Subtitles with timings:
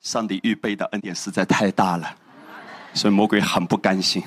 [0.00, 2.14] 上帝预备的恩典实在太大了，
[2.92, 4.22] 所以魔鬼很不甘心。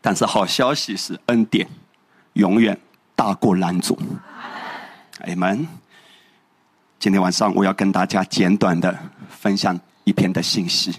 [0.00, 1.68] 但是好消息是，恩典
[2.34, 2.78] 永远
[3.22, 3.96] 大过拦阻。
[5.20, 5.64] 阿门。
[6.98, 10.92] 今天晚上我要跟大家简短的分享一篇的信息，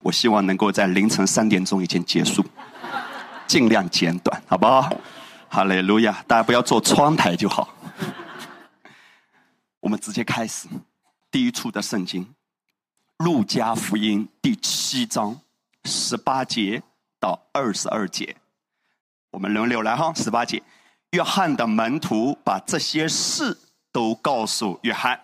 [0.00, 2.44] 我希望能够在凌晨三点钟以前结束，
[3.46, 4.92] 尽量简短，好不好？
[5.48, 6.24] 哈利路亚！
[6.26, 7.72] 大家不要坐窗台就好。
[9.78, 10.66] 我们直接开始
[11.30, 12.26] 第一处的圣经。
[13.18, 15.38] 路加福音第七章
[15.84, 16.82] 十八节
[17.20, 18.34] 到二十二节，
[19.30, 20.12] 我们轮流来哈。
[20.14, 20.60] 十八节，
[21.12, 23.58] 约翰的门徒把这些事
[23.92, 25.20] 都告诉约翰。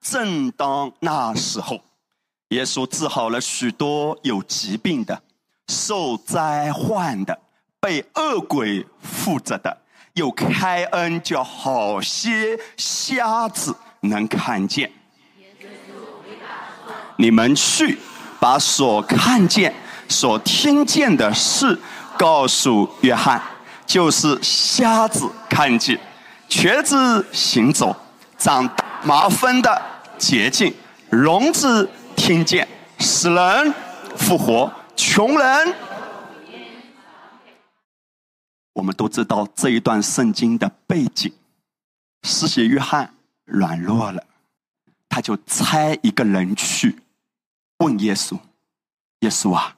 [0.00, 1.80] 正当那时候，
[2.48, 5.22] 耶稣治好了许多有疾病的。
[5.68, 7.38] 受灾患的，
[7.80, 9.78] 被恶鬼附着的，
[10.14, 14.88] 有开恩叫好些瞎子能看见。
[17.16, 17.98] 你们去
[18.38, 19.74] 把所看见、
[20.08, 21.76] 所听见的事
[22.16, 23.42] 告诉约翰，
[23.84, 25.98] 就是瞎子看见，
[26.48, 27.96] 瘸子行走，
[28.38, 28.68] 长
[29.02, 29.82] 麻风的
[30.16, 30.72] 捷径，
[31.10, 32.68] 聋子听见，
[33.00, 33.74] 死人
[34.16, 34.72] 复活。
[34.94, 35.74] 穷人，
[38.74, 41.32] 我们都知道这一段圣经的背景。
[42.22, 44.24] 施洗约翰软弱了，
[45.08, 47.00] 他就差一个人去
[47.78, 48.38] 问耶稣
[49.20, 49.76] ：“耶稣啊，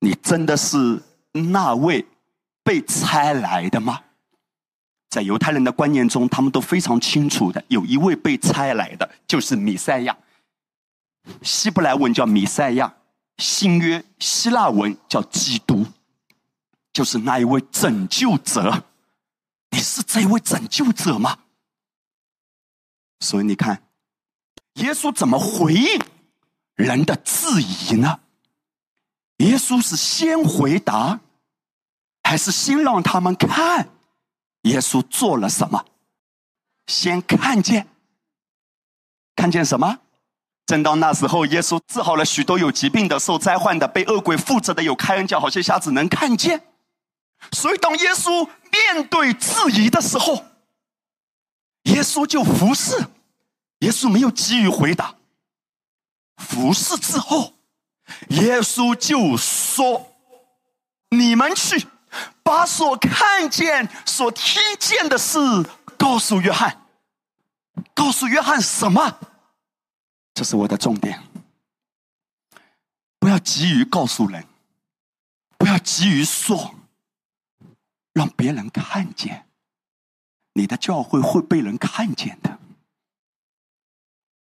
[0.00, 2.06] 你真的是那位
[2.62, 4.00] 被差来的吗？”
[5.10, 10.16] 在犹太人的观念中，他们都非常清楚的，有一位被差来的，就是弥赛亚。
[11.40, 12.94] 希伯来文叫弥赛亚。
[13.38, 15.86] 新约希腊文叫基督，
[16.94, 18.84] 就是那一位拯救者。
[19.70, 21.40] 你是这位拯救者吗？
[23.20, 23.82] 所以你看，
[24.74, 26.00] 耶稣怎么回应
[26.76, 28.20] 人的质疑呢？
[29.38, 31.20] 耶稣是先回答，
[32.22, 33.88] 还是先让他们看
[34.62, 35.84] 耶稣做了什么？
[36.86, 37.88] 先看见，
[39.34, 39.98] 看见什么？
[40.66, 46.73] 正当那时候，耶稣治好了许多有疾病的、受灾患的、被恶鬼附着的、有开恩叫好些瞎子能看见。
[47.52, 50.44] 所以，当耶稣面对质疑的时候，
[51.84, 52.96] 耶稣就服侍。
[53.80, 55.14] 耶稣没有急于回答。
[56.36, 57.54] 服侍之后，
[58.30, 60.14] 耶稣就说
[61.10, 61.86] ：“你们去
[62.42, 65.38] 把所看见、所听见的事
[65.98, 66.86] 告诉约翰。
[67.92, 69.20] 告诉约翰什么？”
[70.34, 71.22] 这是我的重点，
[73.18, 74.46] 不要急于告诉人，
[75.58, 76.74] 不要急于说，
[78.14, 79.46] 让别人看见，
[80.54, 82.58] 你的教会会被人看见的，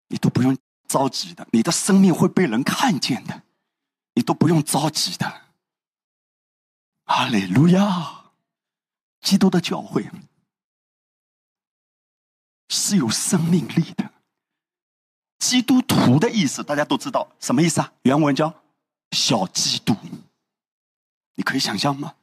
[0.09, 3.43] 你都不用着急的，你的生命会被人看见的，
[4.15, 5.43] 你都不用着急的。
[7.05, 8.33] 阿利路亚，
[9.21, 10.11] 基督的教会
[12.69, 14.13] 是有生命力的。
[15.39, 17.93] 基督徒的意思，大家都知道什么意思啊？
[18.03, 18.63] 原文叫
[19.13, 19.95] “小基督”，
[21.37, 22.15] 你可以想象吗？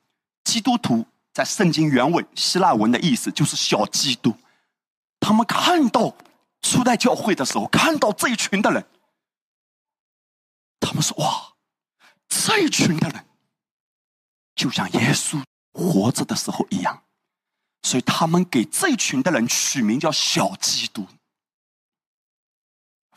[0.44, 4.36] 基督徒在圣经原文希腊文的意思就是“小基督”。
[5.20, 6.16] 他们看到
[6.62, 8.86] 初代教会的时候，看到这一群的人，
[10.80, 11.54] 他们说：“哇，
[12.28, 13.26] 这一群的人
[14.56, 15.42] 就像耶稣
[15.74, 17.04] 活着的时候一样。”
[17.84, 21.08] 所以他们给这一群的人取名叫“小基督”。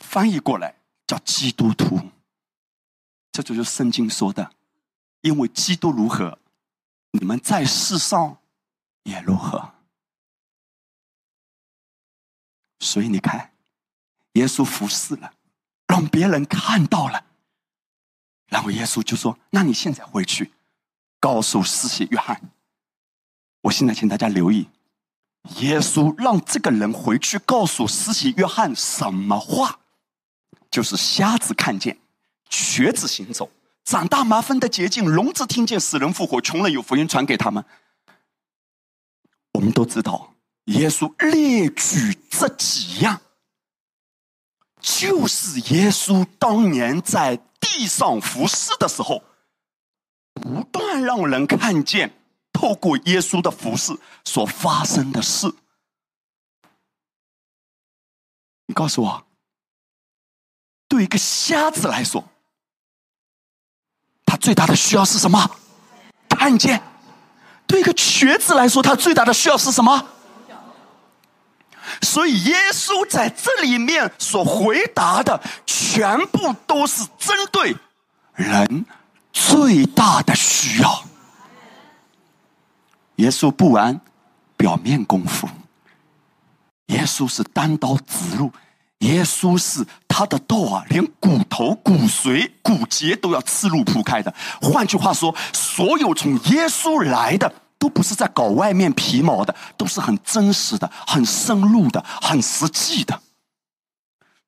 [0.01, 0.77] 翻译过来
[1.07, 2.01] 叫基督徒，
[3.33, 4.53] 这就是圣经说的。
[5.21, 6.39] 因为基督如何，
[7.15, 8.39] 你们在世上
[9.05, 9.73] 也如何。
[12.81, 13.53] 所以你看，
[14.33, 15.33] 耶稣服侍了，
[15.87, 17.25] 让别人看到了，
[18.49, 20.53] 然后耶稣就说：“那你现在回去，
[21.21, 22.51] 告诉施洗约翰。”
[23.63, 24.69] 我现在请大家留意，
[25.61, 29.79] 耶稣让这个人回去告诉施洗约翰什么话？
[30.69, 31.97] 就是瞎子看见，
[32.51, 33.49] 瘸子行走，
[33.85, 37.65] 长大麻风的捷径，聋子听见，死人复活，穷人有福音传给他们。
[39.53, 40.35] 我们都知道，
[40.65, 43.21] 耶稣列举这几样，
[44.81, 49.23] 就是耶稣当年在地上服侍的时候，
[50.33, 52.19] 不断让人看见，
[52.53, 55.55] 透过耶稣的服侍所发生的事。
[58.67, 59.27] 你告诉我，
[60.89, 62.27] 对一个瞎子来说，
[64.25, 65.51] 他最大的需要是什么？
[66.29, 66.83] 看见。
[67.67, 70.07] 对一个瘸子来说，他最大的需要是什么？
[72.03, 77.77] 所以耶稣在这里面所回答的，全部都是针对
[78.35, 78.85] 人
[79.33, 81.05] 最大的需要。
[83.17, 84.01] 耶稣不玩
[84.57, 85.49] 表面功夫，
[86.87, 88.53] 耶稣是单刀直入，
[89.05, 94.35] 耶稣是他的道啊，连骨头、骨髓、骨节都要刺入铺开的。
[94.61, 97.53] 换句话说，所有从耶稣来的。
[97.77, 103.21] 都不是在搞外面皮毛的，都是很真实的、很深入的、很实际的。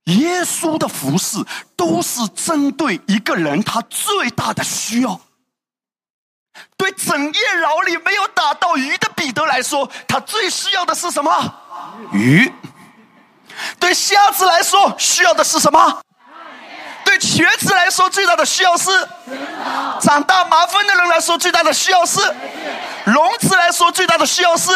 [0.04, 1.44] 耶稣的服饰
[1.76, 5.20] 都是针对一个人他最大的需要。
[6.78, 11.30] 对整夜牢里没有打到鱼的彼得来说，他最需要的是什么？
[12.14, 12.50] 鱼。
[13.78, 16.00] 对瞎子来说，需要的是什么？
[17.04, 18.90] 对瘸子来说，最大的需要是；
[20.00, 22.20] 长大麻烦的人来说，最大的需要是；
[23.06, 24.72] 聋子来说，最大的需要是；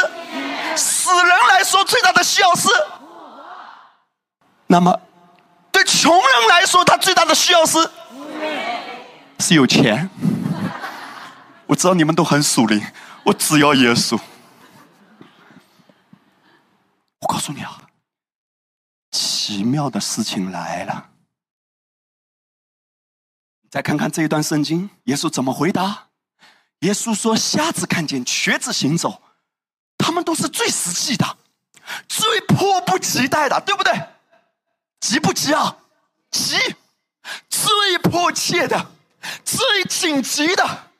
[0.77, 2.69] 死人来说，最大的需要是。
[4.69, 5.01] 那么，
[5.73, 7.91] 对穷人来说，他最大的需要是
[9.41, 10.09] 是有钱。
[11.67, 12.81] 我知道你们都很属灵，
[13.25, 14.19] 我只要耶稣。
[17.21, 17.77] 我告诉你啊，
[19.51, 21.11] 奇妙的事情来了。
[23.69, 26.11] 再看看这一段圣经，耶稣怎么回答？
[26.83, 29.21] 耶稣说：“瞎子看见，瘸子行走，
[29.99, 31.37] 他们都是最实际的，
[32.09, 33.93] 最迫不及待的，对不对？
[35.01, 35.77] 急不急啊？
[36.31, 36.57] 急！
[37.49, 38.93] 最迫切的，
[39.45, 40.93] 最紧急的。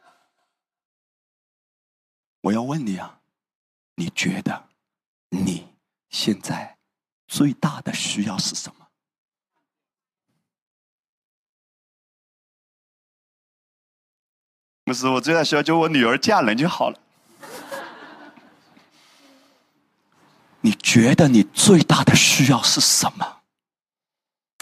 [2.41, 3.21] 我要问你啊，
[3.95, 4.69] 你觉得
[5.29, 5.69] 你
[6.09, 6.77] 现在
[7.31, 8.89] 最大的需要是什么？”
[14.85, 16.99] 不是，我最大需要就我女儿嫁人就好了。
[20.63, 23.43] 你觉得你最大的需要是什么？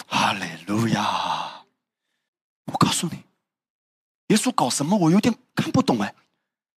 [0.07, 1.65] 哈利路亚！
[2.65, 3.23] 我告诉你，
[4.27, 4.95] 耶稣搞什么？
[4.95, 6.13] 我有点看不懂哎。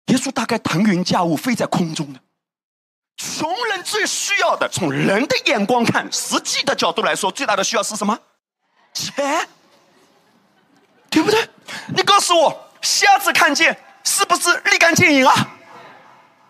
[0.06, 2.21] 耶稣大概腾云驾雾飞在空中的。
[3.18, 3.50] 穷
[3.84, 8.20] 最需要的，从人的眼光看，实际的角度来说，最大的需要是什么？
[8.94, 9.48] 钱，
[11.10, 11.50] 对不对？
[11.96, 12.66] 你告诉我。
[12.81, 15.58] 瞎子看见是不是立竿见影啊？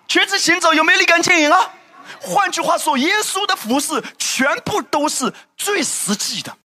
[0.08, 1.74] 瘸子行走有没有立竿见影啊？
[2.22, 6.56] 换句话说，耶稣的服饰全部都是最实际的，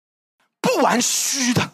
[0.61, 1.71] 不玩虚的。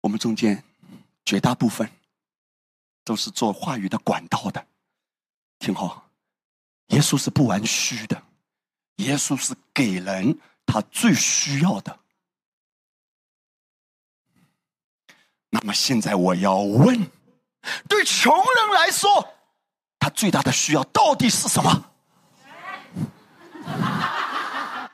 [0.00, 0.64] 我们中间
[1.26, 1.90] 绝大部分
[3.04, 4.66] 都是做话语的管道的，
[5.58, 6.08] 听好，
[6.88, 8.22] 耶稣是不玩虚的，
[8.96, 11.98] 耶稣是给人他最需要的。
[15.50, 17.08] 那么现在我要问：
[17.88, 19.32] 对穷人来说，
[19.98, 21.84] 他最大的需要到底是什么？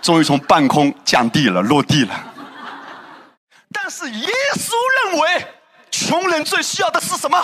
[0.00, 2.34] 终于从半空降地了，落地了。
[3.72, 4.70] 但是耶稣
[5.10, 5.54] 认为，
[5.96, 7.38] 穷人最需要的是什么？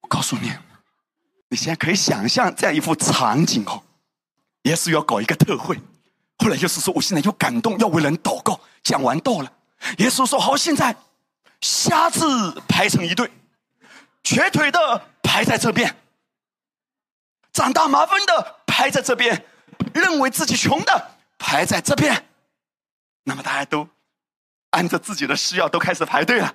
[0.00, 0.52] 我告诉你，
[1.48, 3.82] 你现在可以想象这样一幅场景哦，
[4.62, 5.76] 耶稣要搞一个特会。
[6.38, 9.52] 后来耶稣说：“我现在又感动，要为人祷告。”讲完道了，
[9.98, 10.94] 耶稣说：“好，现在
[11.60, 13.28] 瞎子排成一队，
[14.22, 15.96] 瘸腿的排在这边，
[17.52, 19.44] 长大麻烦的排在这边，
[19.92, 22.28] 认为自己穷的排在这边。
[23.24, 23.88] 那么大家都
[24.76, 26.54] 按着自己的需要都开始排队了。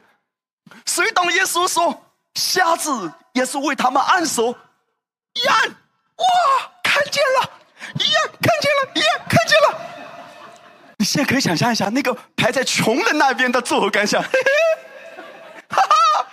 [0.86, 4.56] 谁懂耶稣说瞎子，耶稣为他们按手，
[5.34, 6.25] 一按，哇，
[6.84, 7.50] 看见了。”
[8.00, 9.82] 一样看见了，一样看见了。
[10.98, 14.22] 你现在可以想象一下，那个排在穷人那边的作何感想？
[14.22, 15.24] 嘿嘿，
[15.68, 16.28] 哈哈，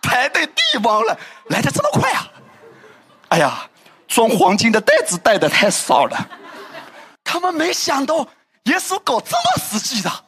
[0.00, 1.16] 排队地王了，
[1.50, 2.26] 来的这么快啊！
[3.28, 3.68] 哎呀，
[4.08, 6.26] 装黄金的袋子带的太少了。
[7.22, 8.26] 他们没想到
[8.64, 10.23] 耶稣搞这么实际的，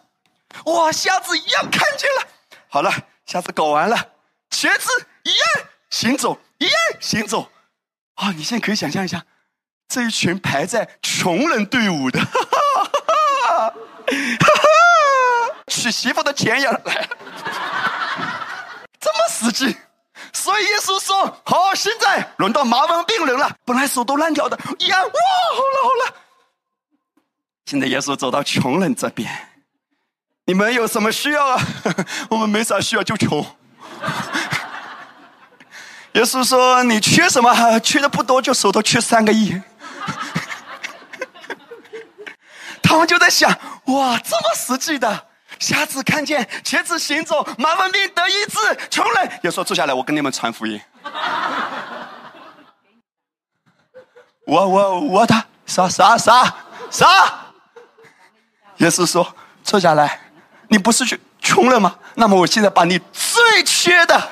[0.64, 2.26] 哇，瞎子一样看见了。
[2.68, 2.92] 好了，
[3.26, 3.96] 瞎子搞完了，
[4.50, 4.88] 瘸子
[5.22, 7.50] 一样行走，一样行走。
[8.14, 9.24] 啊，你现在可以想象一下。
[9.88, 12.84] 这一群排在穷人队伍的，哈哈哈
[13.54, 13.72] 哈哈
[15.68, 17.08] 娶媳妇的钱也来，
[18.98, 19.76] 这么实际，
[20.32, 26.16] 所以耶稣说：“好，现在轮到麻风病人了，本来手都烂掉的，一按，哇，好了好了。
[27.66, 29.30] 现在耶稣走到穷人这边，
[30.46, 31.60] 你们有什么需要啊？
[32.30, 33.44] 我们没啥需要，就穷。
[36.14, 37.80] 耶稣说：你缺什么？
[37.80, 39.60] 缺的不多，就手头缺三个亿。
[42.80, 43.50] 他们就在想：
[43.86, 45.26] 哇，这么实际的。”
[45.58, 48.56] 瞎子看见，瘸子行走，麻风病得医治，
[48.90, 50.80] 穷人也说坐下来，我跟你们传福音。
[54.46, 55.34] 我我我的
[55.64, 56.54] 啥啥啥
[56.90, 57.46] 啥？
[58.76, 59.34] 耶稣说
[59.64, 60.20] 坐下来，
[60.76, 61.96] 你不是去穷人吗？
[62.16, 64.28] 那么我现在把你最缺的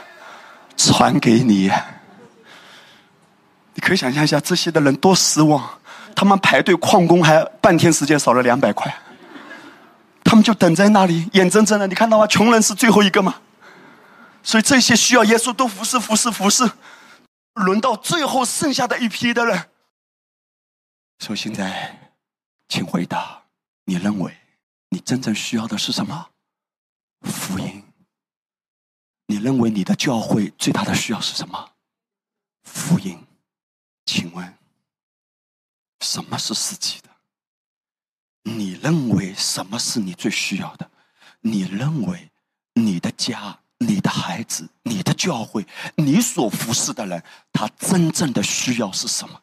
[0.76, 1.72] 传给你。
[3.72, 5.80] 你可以想象一下，这些的人多失望，
[6.14, 8.94] 他们排队旷工还半天时间少了两百块。
[10.22, 12.26] 他们就等在那里，眼睁睁的，你看到吗？
[12.26, 13.36] 穷人是最后一个吗？
[14.42, 16.70] 所以这些需要耶稣都服侍、服侍、服侍，
[17.54, 19.64] 轮到最后剩下的一批的人。
[21.20, 22.12] 所以现在，
[22.68, 23.44] 请回答：
[23.86, 24.36] 你认为
[24.90, 26.26] 你真正需要的是什么？
[27.24, 27.82] 福音。
[29.26, 31.72] 你认为你的教会最大的需要是什么？
[32.62, 33.26] 福音。
[34.06, 34.58] 请问，
[36.00, 37.08] 什么是实际的？
[38.42, 40.90] 你认为什么是你最需要的？
[41.40, 42.30] 你认为
[42.74, 45.66] 你的家、你的孩子、你的教会、
[45.96, 49.42] 你所服侍的人，他真正的需要是什么？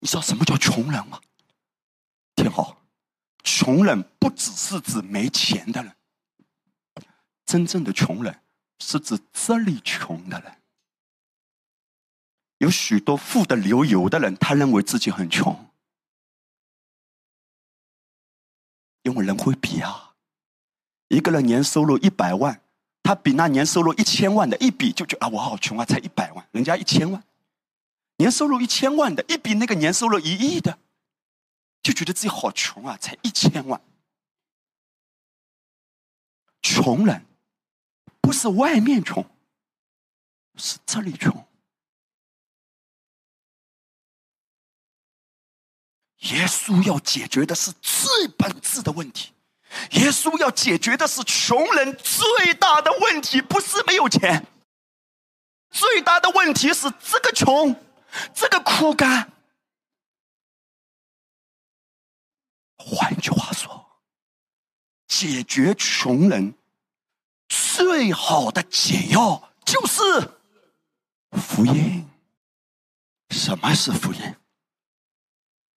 [0.00, 1.20] 你知道什么叫穷人吗？
[2.34, 2.83] 听好，
[3.44, 5.94] 穷人不只是指没钱的人，
[7.46, 8.40] 真正的穷人
[8.80, 10.56] 是指这里穷的人。
[12.58, 15.70] 有许多富的流油的人，他认为自己很穷，
[19.02, 20.14] 因为人会比啊。
[21.08, 22.62] 一个人年收入一百万，
[23.02, 27.22] 他比那年收入一千万的一比，就觉得啊，我好穷啊，才一百万，人家一千万，
[28.16, 30.78] 年收入一千万的，一比那个年收入一亿的，
[31.84, 33.78] 就觉得自己好穷啊，才一千万。
[36.62, 37.26] 穷人
[38.22, 39.22] 不是外面穷，
[40.56, 41.46] 是这里穷。
[46.20, 49.34] 耶稣要解决的是最本质的问题，
[49.90, 54.46] 耶稣要解决的是穷人最大的问题，不是没有钱，
[55.68, 57.76] 最大的问题是这个穷，
[58.34, 59.30] 这个枯干。
[62.86, 63.86] 换句话说，
[65.08, 66.54] 解决穷人
[67.48, 70.02] 最好的解药就是
[71.32, 72.06] 福音。
[73.30, 74.36] 什么是福音？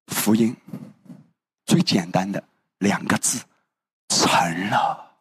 [0.07, 0.55] 福音
[1.65, 2.43] 最简单的
[2.79, 3.41] 两个字，
[4.09, 5.15] 成了；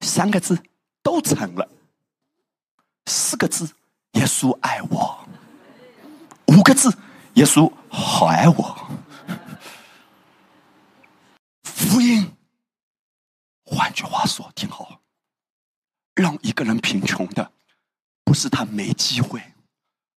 [0.00, 0.62] 三个字
[1.02, 1.68] 都成了；
[3.06, 3.68] 四个字，
[4.12, 5.26] 耶稣爱我；
[6.46, 6.96] 五个字，
[7.34, 8.90] 耶稣好爱我。
[11.64, 12.34] 福音，
[13.64, 15.00] 换句话说，听好，
[16.14, 17.52] 让一个人贫穷的，
[18.22, 19.40] 不是他没机会；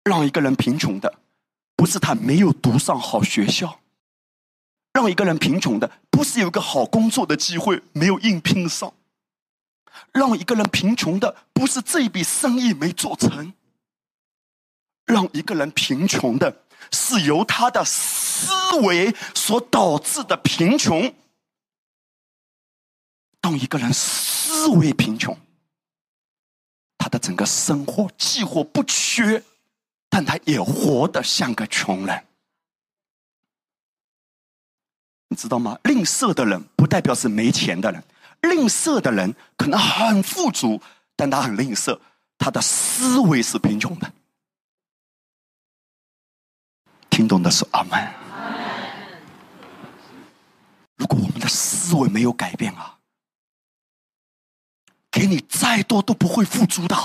[0.03, 1.19] 让一个人贫穷的。
[1.75, 3.79] 不是他没有读上好学校，
[4.93, 8.93] 让一个人贫穷的不是有个好工作的机会没有应聘上，
[10.11, 13.53] 让一个人贫穷的不是这笔生意没做成，
[15.05, 21.13] 让一个人贫穷的是由他的思维所导致的贫穷。
[23.41, 25.37] 当一个人思维贫穷，
[26.97, 29.43] 他的整个生活几乎不缺。
[30.13, 32.25] 但他也活得像个穷人，
[35.29, 35.79] 你知道吗？
[35.85, 38.03] 吝啬的人不代表是没钱的人，
[38.41, 40.81] 吝啬的人可能很富足，
[41.15, 41.97] 但他很吝啬，
[42.37, 44.13] 他的思维是贫穷的。
[47.09, 48.13] 听懂的是阿门。
[50.97, 52.99] 如果我们的思维没有改变啊，
[55.21, 56.95] 给你再多都不会富足的。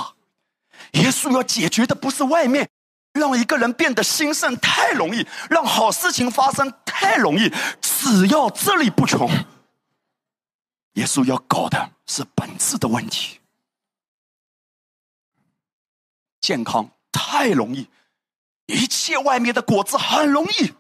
[0.93, 2.71] 耶稣要解决的不是外面。
[3.13, 7.51] 让一个人变得兴盛太容易，让好事情发生太容易。
[7.81, 9.27] 只要这里不穷，
[10.95, 13.41] 耶稣要搞的是本质的问题。
[16.43, 17.89] 健康太容易，
[18.67, 20.75] 一切外面的果子很容易。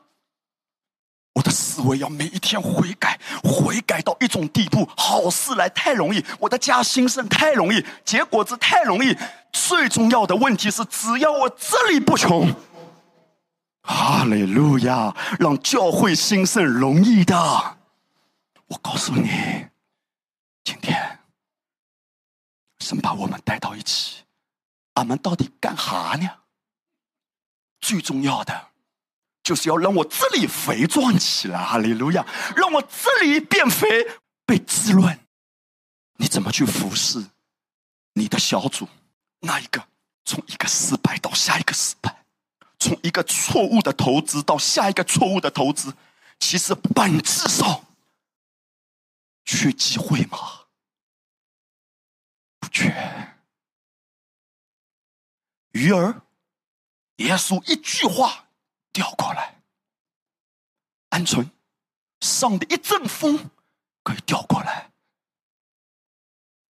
[1.35, 9.15] 我的思维要每一天悔改，悔改到一种地步，好事来太容易，我的家兴盛太容易，结果子太容易。
[9.53, 12.51] 最重要的问题是，只要我这里不穷，
[13.83, 17.37] 哈利路亚，让教会兴盛容易的。
[18.69, 19.67] 我告诉你，
[20.65, 21.19] 今天
[22.79, 24.23] 神把我们带到一起，
[24.95, 26.27] 俺们到底干哈呢？
[27.81, 28.69] 最重要的，
[29.47, 32.27] 就是要让我这里肥壮起来，哈利路亚！
[32.57, 33.87] 让我这里变肥，
[34.45, 35.21] 被滋润。
[36.17, 37.25] 你怎么去服侍
[38.15, 38.89] 你的小组？
[39.39, 39.87] 那一个
[40.25, 42.25] 从一个失败到下一个失败，
[42.81, 45.95] 从一个错误的投资到下一个错误的投资，
[46.41, 47.85] 其实本质上
[49.45, 50.39] 缺机会吗？
[52.59, 53.37] 不缺。
[55.71, 56.23] 鱼儿，
[57.19, 58.46] 耶稣一句话
[58.97, 59.57] 调过来，
[61.11, 61.51] 鹌鹑，
[62.23, 63.51] 上的一阵风
[64.03, 64.91] 可以调过来。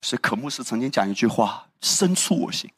[0.04, 2.72] 所以，可牧师曾经讲一句话，深处我心。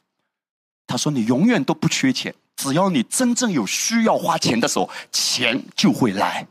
[0.84, 6.44] 他说：“你永远都不缺钱，只要你真正有需要花钱的时候，钱就会来。”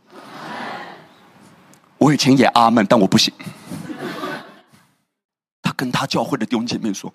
[2.00, 3.34] 我以前也阿门，但我不行。
[5.62, 7.14] 他跟他教会的弟兄姐妹说：“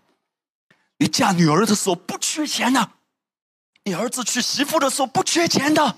[1.01, 2.93] 你嫁女儿的时候不缺钱的，
[3.91, 5.97] 你儿子娶媳妇的时候不缺钱的。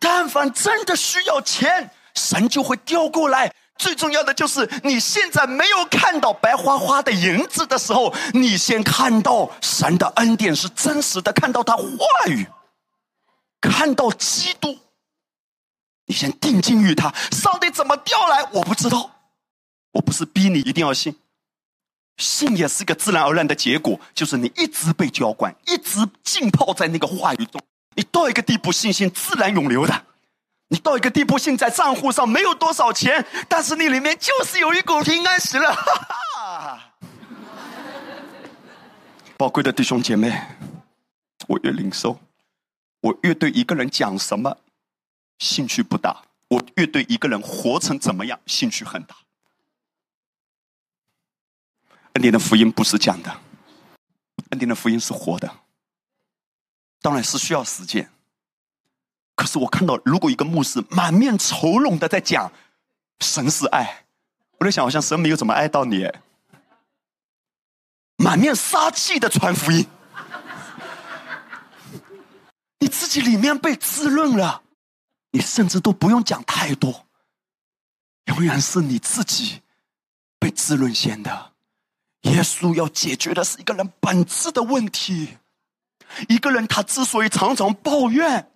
[0.00, 11.86] 但凡真的需要钱，神就会调过来。”最重要的就是，你现在没有看到白花花的银子的时候，你先看到神的恩典是真实的，看到他话
[12.26, 12.46] 语，
[13.60, 14.76] 看到基督，
[16.06, 17.14] 你先定睛于他。
[17.30, 19.12] 上帝怎么调来，我不知道，
[19.92, 21.16] 我不是逼你一定要信，
[22.20, 27.60] 信也是个自然而然的结果，就是你一直被浇灌，一直浸泡在那个话语中，
[27.96, 30.04] 你到一个地步，信心自然涌流的。
[30.68, 35.74] 你到一个地步，现在账户上没有多少钱，但是你里面就是有一股平安喜乐。
[39.36, 40.40] 宝贵的弟兄姐妹，
[41.48, 42.20] 我越领受，
[43.00, 44.56] 我越对一个人讲什么
[45.38, 49.16] 兴趣不大，我越对一个人活成怎么样兴趣很大。
[52.14, 53.30] 恩典的福音不是讲的，
[54.50, 55.50] 恩典的福音是活的，
[57.00, 58.10] 当然是需要实践。
[59.36, 62.52] 可是我看到，如果一个牧师满面愁容的在讲
[63.20, 64.04] 神是爱，
[64.58, 66.10] 我在想，好像神没有怎么爱到你。
[68.16, 69.86] 满面杀气的传福音，
[72.80, 74.62] 你自己里面被滋润了，
[75.30, 77.06] 你甚至都不用讲太多，
[78.26, 79.62] 永远是你自己
[80.38, 81.52] 被滋润先的。
[82.22, 85.36] 耶稣要解决的是一个人本质的问题，
[86.28, 88.48] 一个人他之所以常常抱怨。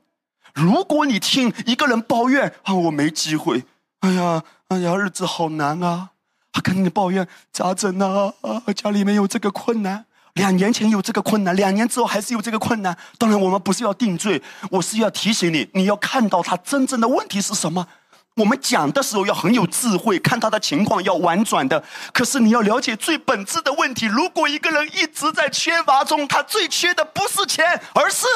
[0.53, 3.65] 如果你听一个人抱怨啊，我没机会，
[4.01, 6.11] 哎呀，哎呀，日子好难啊！
[6.53, 8.33] 他跟你抱怨咋整呢？
[8.43, 12.97] 啊，家里面有这个困难，两年前有这个困难，两年之后还是有这个困难。
[13.19, 17.89] 当然，我们不是要定罪，我是要提醒你，你要看到他真正的问题是什么。
[18.37, 21.85] 我们讲的时候要很有智慧，看他的情况要婉转的。
[22.13, 24.07] 可是你要了解最本质的问题。
[24.07, 28.27] 如果一个人一直在缺乏中，他最缺的不是钱，而是。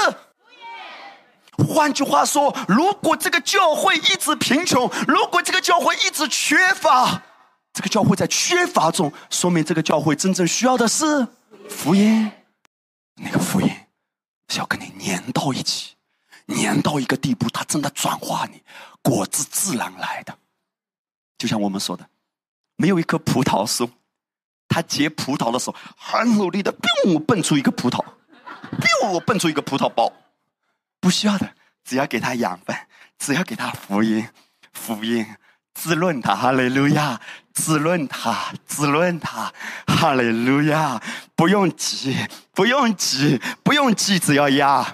[1.66, 7.20] 换句话说，如果这个教会一直贫穷，如果这个教会一直缺乏，
[7.72, 11.26] 这个教会在缺乏中，说明这个教会真正需要的是
[11.68, 12.30] 福音。
[13.16, 13.68] 那个福音
[14.48, 15.96] 是要跟你粘到一起，
[16.46, 18.62] 粘到一个地步，它真的转化你，
[19.02, 20.37] 果子自然来的。
[21.37, 22.08] 就像我们说的，
[22.76, 23.90] 没有一棵葡萄树，
[24.68, 28.04] 它结葡萄的时候很努力的，嘣，蹦出一个葡萄，
[28.80, 30.12] 嘣，蹦出一个葡萄包。
[31.00, 31.48] 不需要的，
[31.84, 32.76] 只要给它养分，
[33.18, 34.28] 只要给它福音，
[34.72, 35.24] 福音
[35.74, 37.20] 滋润它，哈利路亚，
[37.54, 39.52] 滋润它，滋润它，
[39.87, 41.00] 哈利路亚，
[41.37, 42.16] 不用急，
[42.52, 44.92] 不用急，不用急，只要压，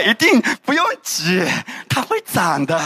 [0.00, 1.42] 一定不用急，
[1.88, 2.78] 他会长的，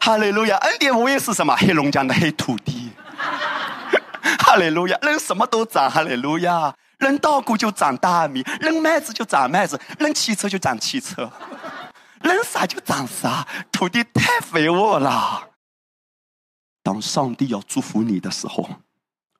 [0.00, 1.54] 哈利路亚，恩典无疑是什么？
[1.56, 2.90] 黑龙江的黑土地，
[4.38, 6.74] 哈利路亚，人什么都长，哈利路亚。
[6.98, 11.28] 扔稻谷就长大米，扔麦子就长麦子，扔汽车就长汽车，
[12.20, 13.44] 扔啥就长啥。
[13.72, 15.48] 土地太肥沃了。
[16.80, 18.68] 当上帝要祝福你的时候，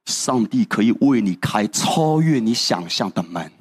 [0.07, 3.53] 上帝可以为你开超越你想象的门。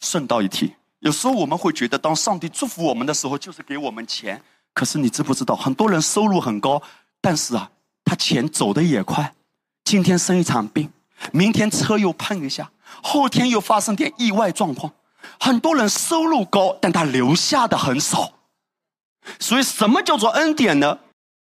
[0.00, 4.40] 顺道一提，有时候我们会觉得，当上帝祝福我们的时候，就是给我们钱。
[4.72, 6.80] 可是你知不知道，很多人收入很高，
[7.20, 7.70] 但是啊，
[8.04, 9.34] 他钱走的也快。
[9.84, 10.90] 今天生一场病。
[11.32, 14.92] 明天车又碰一下，后天又发生点意外状况。
[15.38, 18.32] 很多人收入高，但他留下的很少。
[19.38, 20.98] 所以，什么叫做恩典呢？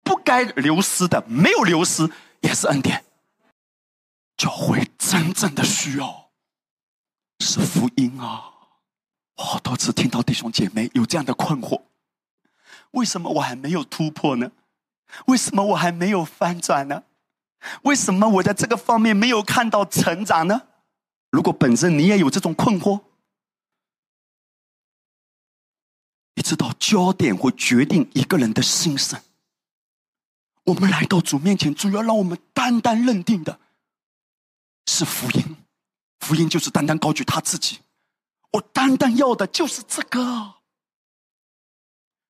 [0.02, 3.04] 不该流失的，没有流失，也是恩典。
[4.36, 6.28] 教会真正的需要
[7.38, 8.50] 是福音啊！
[9.36, 11.82] 好多次听到弟兄姐妹有这样的困惑：
[12.92, 14.52] 为什么我还没有突破呢？
[15.26, 17.04] 为什么我还没有翻转呢？
[17.82, 20.62] 为什么我在这个方面没有看到成长呢？
[21.30, 23.02] 如果本身你也有这种困惑，
[26.34, 29.20] 你知道焦点会决定一个人的心声。
[30.64, 33.58] 我们来到主面前，主要让我们单单认定的
[34.86, 35.56] 是福音，
[36.20, 37.80] 福音就是单单高举他自己。
[38.54, 40.54] 我单单要的就是这个。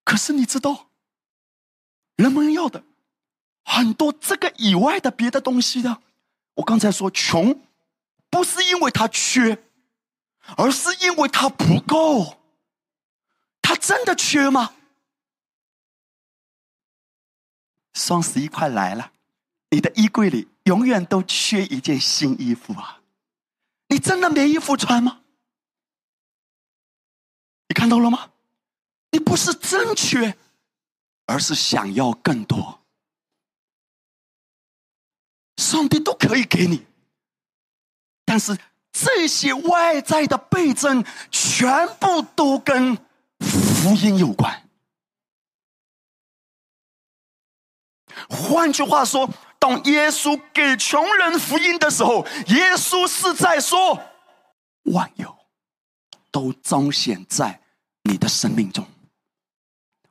[0.05, 0.91] 可是你知道，
[2.17, 2.85] 人们要的
[3.65, 6.03] 很多这个以外的别的东西的。
[6.55, 7.61] 我刚才说穷，
[8.31, 9.65] 不是因为他缺，
[10.57, 12.41] 而是因为他不够。
[13.61, 14.75] 他真的缺吗？
[17.95, 19.13] 双十一快来了，
[19.71, 23.01] 你的衣柜里永远都缺一件新衣服啊！
[23.89, 25.24] 你真的没衣服穿吗？
[27.69, 28.31] 你看到了吗？
[29.11, 30.37] 你不是真缺，
[31.27, 32.81] 而是想要更多。
[35.57, 36.85] 上帝都可以给你，
[38.25, 38.59] 但是
[38.91, 42.97] 这些外在的倍增，全部都跟
[43.39, 44.69] 福音有关。
[48.29, 54.01] 换句话说，当耶稣给穷人福音的时候，耶稣是在说：
[54.93, 55.34] 万有
[56.35, 57.61] 都彰显在
[58.03, 58.85] 你的生命中。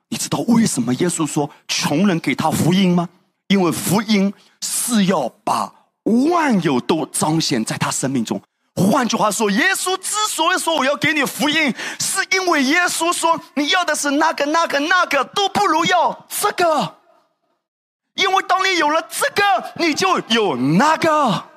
[0.08, 3.10] 你知道为什么耶稣说穷人给他福音吗？
[3.50, 8.42] 因为福音是要把万有都彰显在他生命中。
[8.74, 17.00] 换句话说，耶稣之所以说我要给你福音，是因为耶稣说你要的是那个、那个、那个都不如要这个，
[18.16, 21.50] 因为当你有了这个，你就有那个。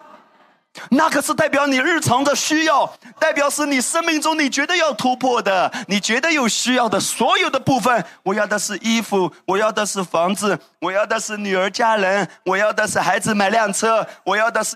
[0.91, 8.05] 那可是代表你日常的需要，代表是你生命中你觉得要突破的，你觉得有需要的所有的部分。
[8.23, 14.75] 我要的是衣服，我要的是房子，我要的是女儿嫁人，我要的是孩子买辆车，我要的是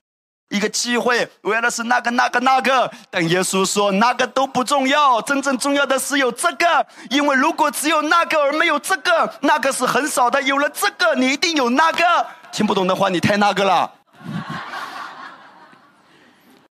[0.50, 2.90] 一个机会，我要的是那个那个那个。
[3.10, 6.86] 但耶稣说，那个都不重要，真正重要的是有这个。
[7.10, 10.40] 因为如果只有那个而没有这个，那个是很少的。
[10.42, 12.26] 有了这个，你一定有那个。
[12.50, 13.92] 听不懂的话，你太那个了。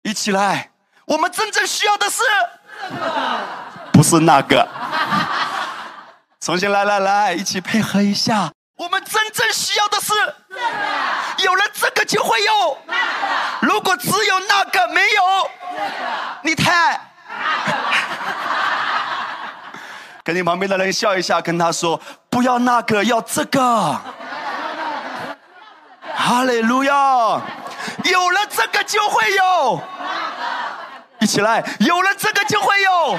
[0.06, 0.70] 一起来，
[1.06, 2.22] 我们真正需要的是，
[3.92, 4.68] 不是那个。
[6.40, 8.52] 重新来来来，一起配合一下。
[8.78, 10.14] 我们真正需要的是，
[11.44, 12.78] 有了这个就会有。
[13.62, 15.50] 如果只有那个没有，
[16.44, 17.02] 你太。
[20.24, 24.00] 跟你旁边的人笑一下，跟他说：不要那个，要这个。
[26.16, 26.94] 哈利路亚。
[28.04, 29.82] 有了这个就会有，
[31.20, 33.12] 一起来，有了这个就会有，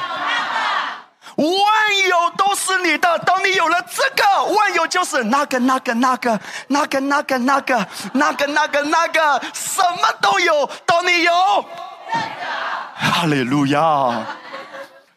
[1.37, 3.19] 万有都是你的。
[3.21, 10.67] 当你有了这个，万有就是那个那个那个那个那个那个那个那个那个，什么都有。
[10.85, 11.33] 当你有，
[12.95, 14.25] 哈利路亚。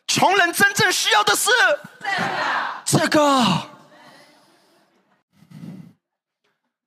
[0.08, 1.52] 穷人真正需要的是
[2.84, 3.46] 这个，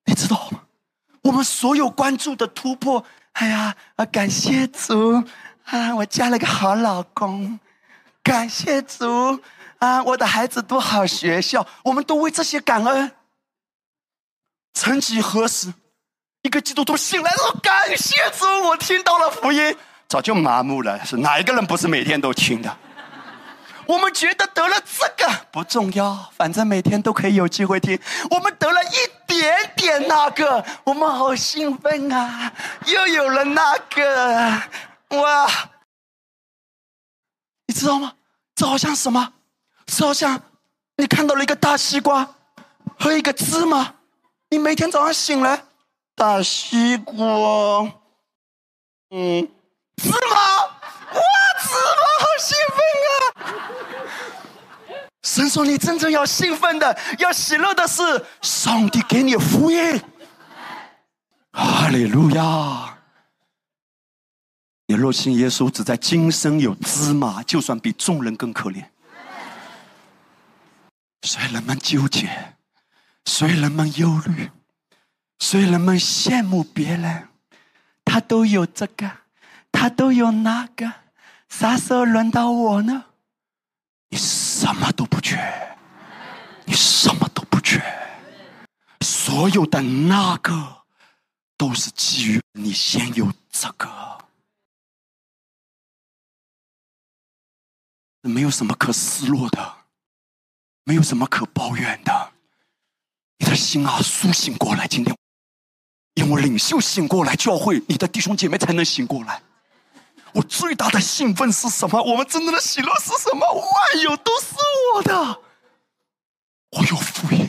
[0.05, 0.49] 你知道？
[1.23, 4.05] 我们所有关注的突破，哎呀啊！
[4.07, 5.23] 感谢主
[5.65, 5.95] 啊！
[5.95, 7.59] 我嫁了个好老公，
[8.23, 9.41] 感谢主
[9.79, 10.03] 啊！
[10.03, 13.13] 我的孩子读好学校，我们都为这些感恩。
[14.75, 15.73] 曾几何时，
[16.43, 19.77] 一个基督徒醒来说：“感谢主，我听到了福音。”
[20.09, 22.77] 早就麻木了，是哪一个人不是每天都听的？
[23.87, 27.99] 我们觉得得了这个不重要，反正每天都可以有机会听。
[28.31, 32.53] 我们得了一点点那个，我们好兴奋啊！
[32.87, 34.63] 又有了那个，
[35.21, 35.51] 哇！
[37.67, 38.15] 你知道吗？
[38.55, 39.33] 这好像什么？
[39.87, 40.41] 这好像
[40.97, 42.35] 你看到了一个大西瓜
[42.99, 43.95] 和一个芝麻。
[44.51, 45.65] 你每天早上醒来，
[46.15, 47.15] 大西瓜，
[49.11, 49.49] 嗯，
[49.97, 51.23] 芝麻，哇，
[51.59, 52.77] 芝麻好兴奋
[53.09, 53.22] 啊！
[55.23, 58.03] 神说：“你真正要兴奋的、要喜乐的是，
[58.43, 60.03] 上帝给你福音。
[61.53, 62.99] 哈利路亚！
[64.87, 68.85] 你若信耶稣，只在今生有芝麻，就算比众人更可怜。
[71.23, 72.57] 所以人们纠结，
[73.25, 74.51] 所以人们忧虑，
[75.39, 77.29] 所以人们羡慕别人，
[78.05, 79.09] 他都有这个，
[79.71, 80.93] 他都有那个，
[81.49, 83.05] 啥时候轮到我呢？”
[84.13, 85.39] 你什么都不缺，
[86.67, 87.83] 你什么都不缺，
[89.01, 90.85] 所有的那个
[91.57, 93.89] 都是基于你先有这个，
[98.21, 99.77] 没有什么可失落的，
[100.85, 102.35] 没有什么可抱怨的。
[103.39, 104.87] 你的心啊，苏醒过来！
[104.87, 105.17] 今天
[106.17, 109.43] 因为领袖醒过来，教会你的弟兄姐妹才能醒过来。
[110.33, 112.03] 我最大的兴奋是什么？
[112.03, 113.47] 我们真正的喜乐是什么？
[113.53, 114.55] 万有都是
[114.95, 115.41] 我的。
[116.71, 117.49] 我有福音，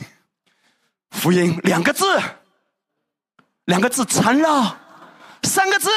[1.12, 2.22] 福音两个字，
[3.66, 4.78] 两个字成了，
[5.44, 5.90] 三个字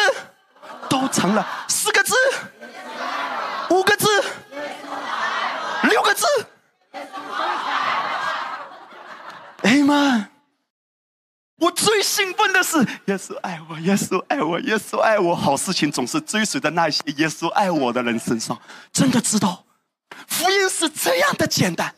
[0.88, 2.14] 都成了，四个字，
[3.70, 4.06] 五个字，
[5.82, 6.24] 六个字。
[9.62, 10.28] 哎妈！
[11.58, 15.34] 我最兴奋的是，耶稣爱我，耶稣爱我，耶稣爱我。
[15.34, 18.60] 好事情总是追随在那些耶稣爱我的人身上。
[18.92, 19.64] 真的知道，
[20.28, 21.94] 福音是这样的简单。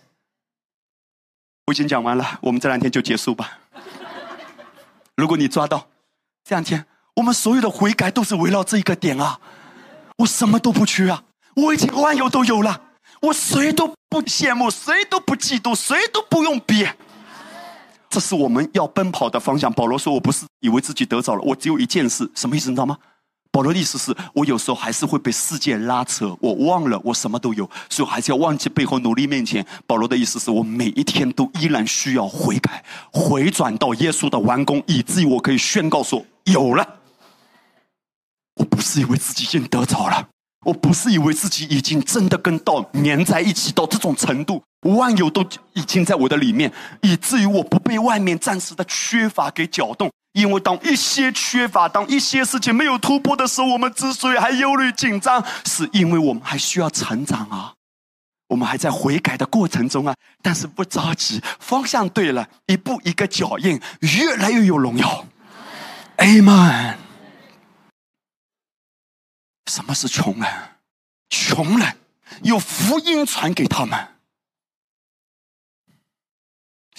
[1.67, 3.59] 我已经讲完了，我们这两天就结束吧。
[5.17, 5.89] 如果你抓到
[6.45, 9.41] 这两天，我们所有的悔改都是围绕这一个点啊！
[10.19, 11.25] 我什么都不缺啊，
[11.57, 12.81] 我已经万有都有了，
[13.23, 16.89] 我谁都不羡慕，谁都不嫉妒，谁都不用比。
[18.11, 19.73] 这是我们要奔跑的方向。
[19.73, 22.71] 保罗说：“我不是以为自己得着了，我只有一件事，什么意思？
[22.71, 22.97] 你知道吗？”
[23.51, 29.65] 保罗的意思是我有时候还是会被世界拉扯，我忘了我什么都有，所以还是要忘记背后努力面前。
[29.87, 36.87] 保罗的意思是我每一天都依然需要悔改，回转到耶稣的完工，以至于我可以宣告说：“有了。”
[38.57, 40.29] 我不是以为自己已经得着了。
[40.67, 50.11] 我不是以为自己已经真的跟道粘在一起到这种程度，万有都已经在我的里面，以至于我不被外面暂时的缺乏给搅动。
[50.33, 57.75] 因为当一些缺乏，当一些事情没有突破的时候，我们之所以还忧虑紧张，是因为我们还需要成长啊，
[58.49, 60.15] 我们还在悔改的过程中啊。
[60.41, 65.27] 但是不着急，方向对了，一步一个脚印，越来越有荣耀。
[66.19, 66.95] Amen。
[69.67, 70.47] 什么是穷人？
[71.31, 71.97] 穷人
[72.43, 74.09] 有福音传给他们，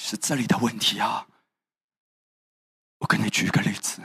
[0.09, 1.27] 是这里的问题啊！
[2.97, 4.01] 我给你举个例子，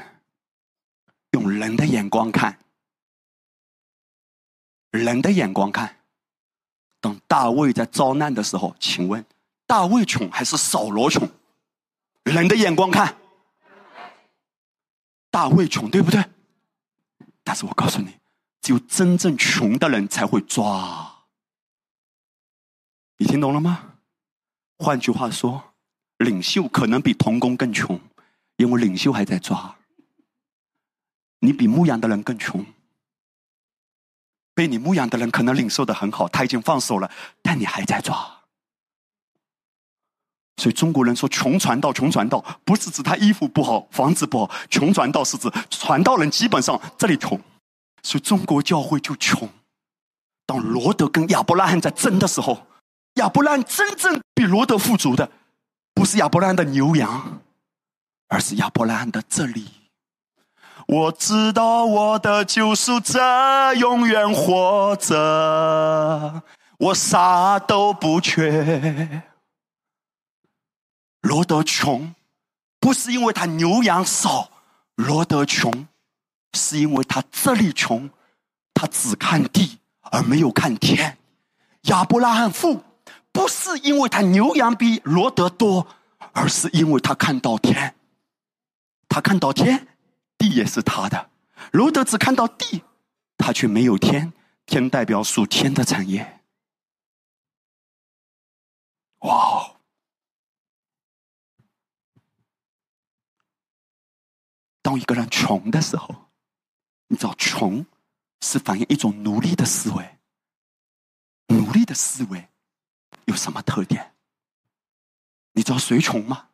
[1.30, 2.58] 用人的眼光看，
[4.90, 6.04] 人的眼光看，
[7.00, 9.24] 当大卫在遭难的时候，请问
[9.66, 11.26] 大卫穷还是扫罗穷？
[12.24, 13.16] 人的眼光看，
[15.30, 16.22] 大卫穷，对不对？
[17.42, 18.20] 但是我告诉你。
[18.60, 21.26] 只有真正穷的人才会抓，
[23.16, 23.96] 你听懂了吗？
[24.78, 25.73] 换句话说，
[26.18, 28.00] 领袖可能比童工更穷，
[28.56, 29.76] 因为领袖还在抓。
[31.40, 32.64] 你比牧羊的人更穷，
[34.54, 37.10] 被你牧羊的人可能领受的很好，他已经放手了，
[37.42, 38.40] 但你还在抓。
[40.56, 47.38] 所以中国人说“穷传道，穷传道”，不是指他衣服不好、房子不好，穷传道是指传道人基本上这里穷。
[48.04, 49.48] 所以中国教会就穷。
[50.46, 52.66] 当罗德跟亚伯拉罕在争的时候，
[53.14, 55.30] 亚伯拉罕真正比罗德富足的，
[55.94, 57.40] 不是亚伯拉罕的牛羊，
[58.28, 59.68] 而是亚伯拉罕的这里。
[60.86, 66.42] 我知道我的救赎者永远活着，
[66.78, 69.22] 我啥都不缺。
[71.22, 72.14] 罗德穷，
[72.78, 74.50] 不是因为他牛羊少，
[74.96, 75.88] 罗德穷。
[76.56, 78.08] 是因为他这里穷，
[78.74, 81.18] 他只看地而没有看天。
[81.86, 82.84] 亚伯拉罕富，
[83.34, 85.88] 不是因为他牛羊比罗德多，
[86.32, 87.96] 而是因为他看到天。
[89.08, 89.88] 他看到天，
[90.38, 91.30] 地也是他的。
[91.72, 92.84] 罗德只看到地，
[93.36, 94.32] 他却没有天。
[94.66, 95.84] 天代表属天的。
[95.84, 96.42] 产业。
[99.18, 99.80] 哇哦！
[104.80, 105.82] 当一个人穷的。
[105.82, 106.30] 时候。
[107.08, 107.84] 你知道，穷
[108.42, 109.64] 是反映一种奴隶的。
[109.64, 110.18] 思维。
[111.48, 111.92] 奴隶的。
[111.94, 112.48] 思维
[113.26, 114.12] 有什么特点？
[115.52, 116.48] 你知道谁穷吗？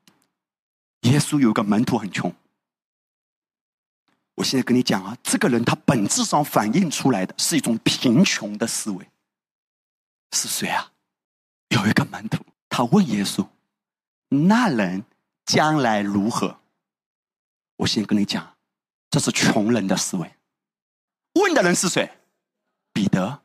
[1.00, 2.35] 耶稣有个门徒很穷。
[4.35, 9.09] 我现在跟你讲啊，这个人他本质上反映出来的是一种贫穷的思维。
[10.33, 10.92] 是谁啊？
[11.68, 13.46] 有一个门徒，他问耶稣
[14.28, 15.04] ：“那人
[15.44, 16.61] 将来如何？”
[17.76, 18.56] 我先跟你讲，
[19.11, 20.35] 这是穷人的思维。
[21.35, 22.18] 问的人是谁？
[22.92, 23.42] 彼得。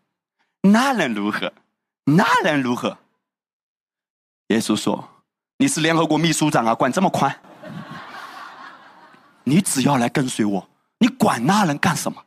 [0.62, 1.54] 那人如何？
[2.04, 2.98] 那人如何？
[4.48, 5.08] 耶稣说
[5.58, 7.40] ：“你是联合国秘书长啊，管这么宽？
[9.44, 12.24] 你只要来跟随我，你管那人干什么？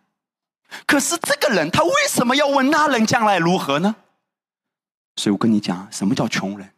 [0.86, 3.96] 可是这个人他为什么要问那人将来如何呢？
[5.16, 6.72] 所以我跟你讲，什么叫穷人？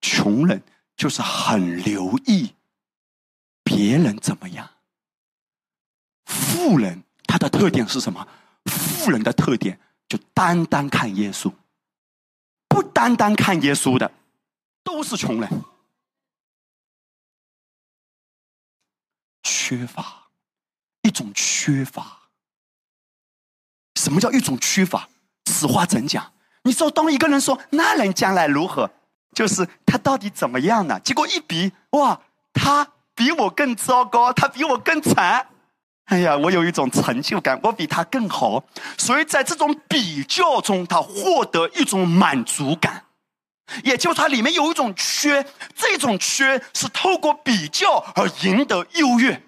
[0.00, 0.62] 穷人
[0.96, 2.54] 就是很留意
[3.64, 4.68] 别人怎么样。
[6.26, 8.26] 富人。”他的特点是什么？
[8.64, 9.78] 富人的特点
[10.08, 11.52] 就单单看耶稣，
[12.66, 14.10] 不单单看耶稣的
[14.88, 15.64] 都是穷人。
[19.42, 20.30] 缺乏，
[21.02, 22.30] 一种缺乏。
[23.96, 25.06] 什么叫一种缺乏？
[25.44, 26.32] 此话怎讲？
[26.62, 28.90] 你说，当一个人说那人将来如何，
[29.34, 30.98] 就是他到底怎么样呢？
[31.00, 32.22] 结果一比，哇，
[32.54, 35.50] 他比我更糟糕，他比我更惨。
[36.04, 38.64] 哎呀，我有一种成就感，我比他更好。
[38.96, 43.04] 所以在这种比较中，他获得一种满足感，
[43.84, 49.42] 也就是他里面有一种缺，这种缺是透过比较而赢得优越。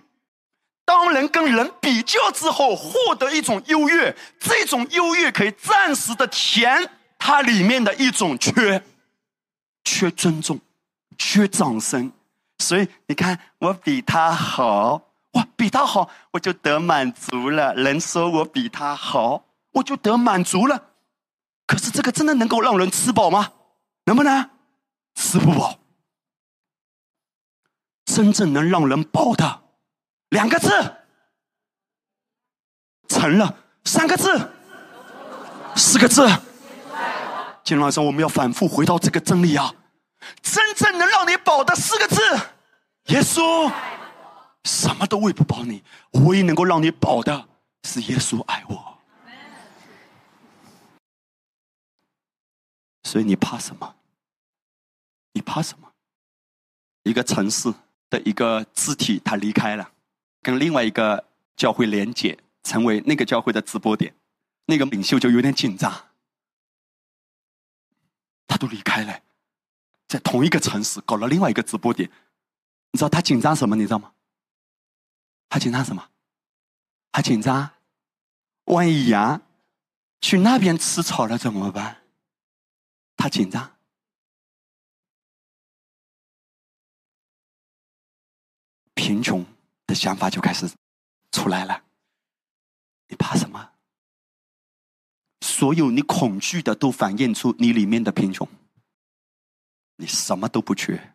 [0.85, 8.83] 当人跟人比较之后，获得一种优越，这种优越可以暂时的填它里面的一种缺，
[9.85, 10.59] 缺尊重，
[11.17, 12.13] 缺掌声。
[12.59, 15.03] 所以你看，我比他好。
[15.35, 17.73] 哇，比他好，我就得满足了。
[17.75, 20.89] 人说我比他好，我就得满足了。
[21.69, 23.53] 可是这个真的能够让人吃饱吗？
[24.05, 24.51] 能不能？
[25.15, 25.79] 吃不饱。
[28.05, 29.63] 真正能让人饱的
[30.31, 30.69] 两个字，
[33.09, 34.51] 成了三个字，
[35.77, 36.27] 四个字。
[37.63, 39.73] 今天晚上我们要反复回到这个真理啊！
[40.43, 42.21] 真正能让你饱的四个字，
[43.07, 43.71] 耶稣。
[44.65, 45.83] 什么都喂不饱你，
[46.13, 47.49] 唯一能够让你饱的
[47.85, 48.90] 是耶稣爱我。
[53.11, 53.97] 所以你怕什么？
[55.33, 55.93] 你怕什么？
[57.03, 57.75] 一个城市
[58.09, 59.91] 的一个肢体，他离开了，
[60.41, 64.15] 跟另外一个教会连接，成为那个教会的直播点，
[64.67, 65.93] 那个领袖就有点紧张。
[68.47, 69.21] 他都离开了，
[70.07, 72.09] 在同一个城市搞了另外一个直播点，
[72.93, 73.75] 你知道他紧张什么？
[73.75, 74.13] 你知道吗？
[75.49, 76.11] 他紧张什么？
[77.11, 77.73] 他紧张，
[78.67, 79.43] 万一羊
[80.21, 81.97] 去那边吃草了怎么办？
[83.21, 83.71] 他紧张，
[88.95, 89.45] 贫穷
[89.87, 90.67] 的想法就开始
[91.31, 91.85] 出来了。
[93.09, 93.73] 你怕什么？
[95.43, 98.49] 所有你恐惧的都反映出你里面的贫穷。
[99.97, 101.13] 你什么都不缺，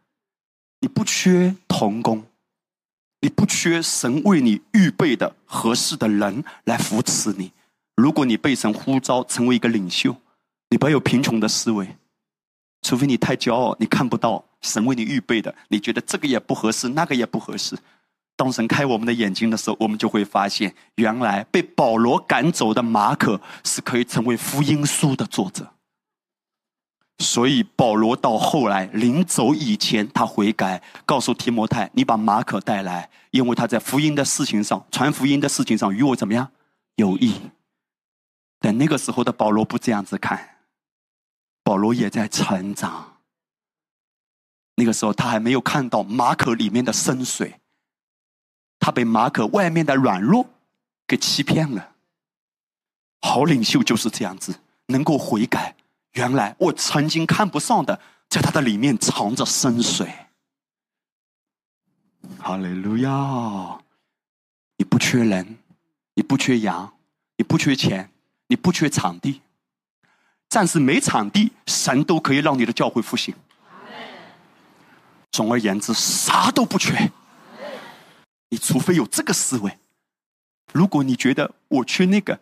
[0.81, 2.27] 你不缺童工。
[3.21, 7.51] 你不缺神为你预备的合适的人来扶持你。
[7.95, 10.21] 如果你被神呼召成为一个领袖，
[10.69, 11.95] 你不要有贫穷的思维，
[12.81, 17.77] 除非你太骄傲，你看不到神为你预备的，你觉得这个也不合适，那个也不合适。
[18.35, 25.71] 当神开我们的眼睛的时候，我们就会发现，原来被保罗赶走的马可是可以成为福音书的作者。
[27.19, 36.51] 所以保罗到后来临走以前，他悔改，告诉提摩太：“你把马可带来，因为他在福音的事情上、传福音的事情上与我怎么样
[36.95, 37.39] 有益。”
[38.59, 40.54] 但那个时候的保罗不这样子看，
[41.65, 43.17] 保罗也在成长。
[44.75, 47.55] 那个时候他还没有看到马可里面的深邃，
[48.79, 50.47] 他被马可外面的软弱
[51.07, 51.95] 给欺骗了。
[53.21, 55.75] 好领袖就是这样子，能够悔改。
[56.11, 57.99] 原来我曾经看不上的，
[58.29, 60.13] 在他的里面藏着深水。
[62.39, 63.81] 哈利路亚！
[64.77, 65.57] 你不缺人，
[66.13, 66.93] 你不缺羊，
[67.37, 68.11] 你不缺钱，
[68.47, 69.41] 你不缺场地。
[70.55, 73.35] 暂时没场地，神都可以让你的教会复兴。
[75.29, 77.11] 总而言之，啥都不缺。
[78.47, 79.77] 你除非有这个思维，
[80.71, 82.39] 如果你觉得我缺那个。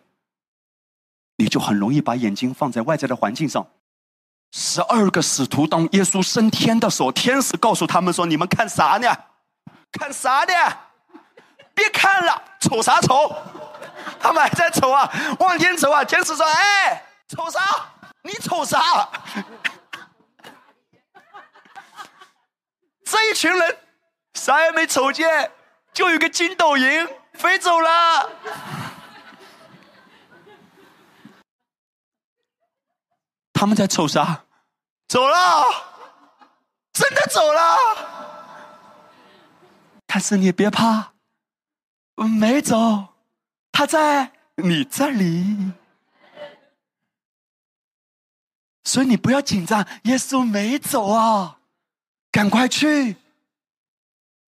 [1.38, 3.66] 你就很容易把眼睛放在外在的环境上。
[4.52, 9.12] 十二个使徒当耶稣升天的时候，天使告诉他们说：“你们看啥呢？
[9.90, 10.54] 看啥呢？
[11.74, 13.34] 别看了，瞅啥瞅？
[14.20, 17.58] 他们还在瞅啊，往天瞅啊。”天使说：“哎，瞅啥？
[18.24, 19.08] 你瞅啥？
[23.04, 23.78] 这一群人
[24.32, 25.52] 啥也没瞅见，
[25.92, 28.30] 就有个筋斗云飞走了。”
[33.52, 34.44] 他们在瞅啥？
[35.06, 35.36] 走了，
[36.92, 37.76] 真的走了。
[40.06, 41.12] 但是你别怕，
[42.14, 43.14] 没走，
[43.70, 45.72] 他在你这里，
[48.84, 49.84] 所以你不要紧张。
[50.04, 51.58] 耶稣没走啊，
[52.30, 53.16] 赶快去，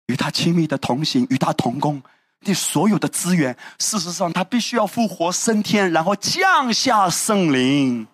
[0.06, 2.02] 与他亲密的同行，与他同工。
[2.40, 8.06] 你所有的资源，事实上他必须要复活升天，然后降下圣灵。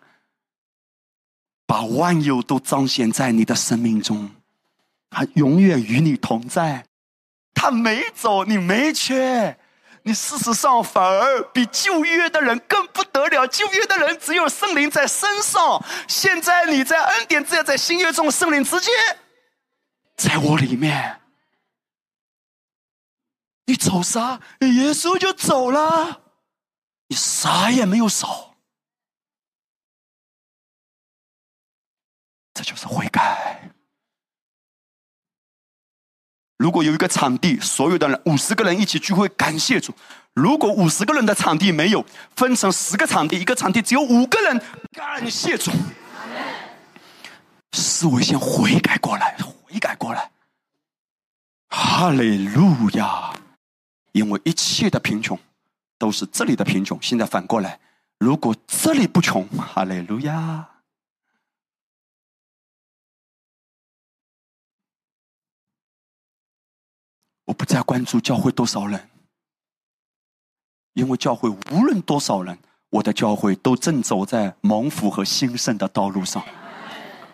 [1.66, 4.30] 把万有都彰显在你的生命中，
[5.10, 6.86] 他永远与你同在。
[7.54, 9.58] 他没走，你没缺，
[10.04, 13.46] 你事实上反而比旧约的人更不得了。
[13.46, 18.90] 旧约的人只有圣灵在身上，现在你在恩典之下，在新约中，圣灵直接
[20.16, 21.20] 在我里面。
[23.66, 24.40] 你走啥？
[24.60, 26.22] 耶稣就走了，
[27.06, 28.56] 你啥也没有少。
[32.54, 33.51] 这就是悔改。
[36.62, 39.92] 如果有一个场地，所有的人五十个人一起聚会，感谢主。
[40.32, 42.06] 如果五十个人的场地没有，
[42.36, 45.72] 分成十个场地，一个场地只有五个人，感谢主。
[47.72, 50.30] 思维先悔改过来，悔改过来。
[51.68, 53.32] 哈利路亚！
[54.12, 55.36] 因为一切的贫穷
[55.98, 56.96] 都是这里的贫穷。
[57.02, 57.80] 现在反过来，
[58.20, 60.68] 如果这里不穷，哈利路亚！
[67.46, 69.08] 我不再关注教会多少人，
[70.94, 72.58] 因为教会无论多少人，
[72.90, 76.44] 我的教会都正走在蒙福和兴盛的道路上。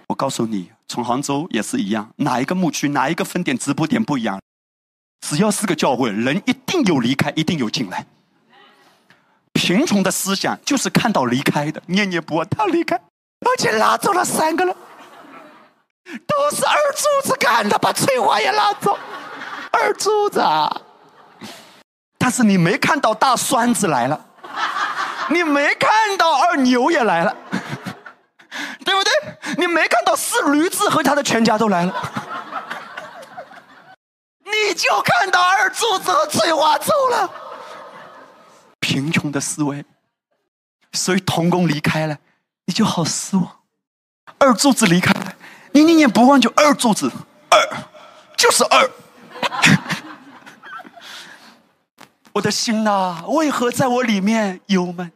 [0.07, 4.41] 我告诉你，从杭州也是一样，哪一个牧区、哪一个分点、直播点不一样，
[5.21, 8.07] 只要是个教会，人一定有离开，一定有进来。
[9.53, 14.75] 贫穷的思想就是看到离开的，念念不忘他离开，而且拉走了三个人，
[16.27, 18.97] 都是二柱子干的，把翠花也拉走。
[19.71, 20.43] 二柱子，
[22.17, 24.27] 但是你没看到大栓子来了，
[25.31, 27.37] 你没看到二牛也来了。
[28.85, 29.13] 对不对？
[29.59, 31.95] 你没看到四驴子和他的全家都来了，
[34.45, 37.31] 你就看到二柱子和翠花走了。
[38.81, 39.85] 贫穷的思维，
[40.93, 42.17] 所以童工离开了，
[42.65, 43.61] 你就好失望。
[44.39, 45.35] 二柱子离开了，
[45.73, 47.13] 你念念不忘就二柱子，
[47.51, 47.61] 二
[48.39, 48.91] 就是二。
[52.33, 55.13] 我的心呐，为何在我里面忧闷？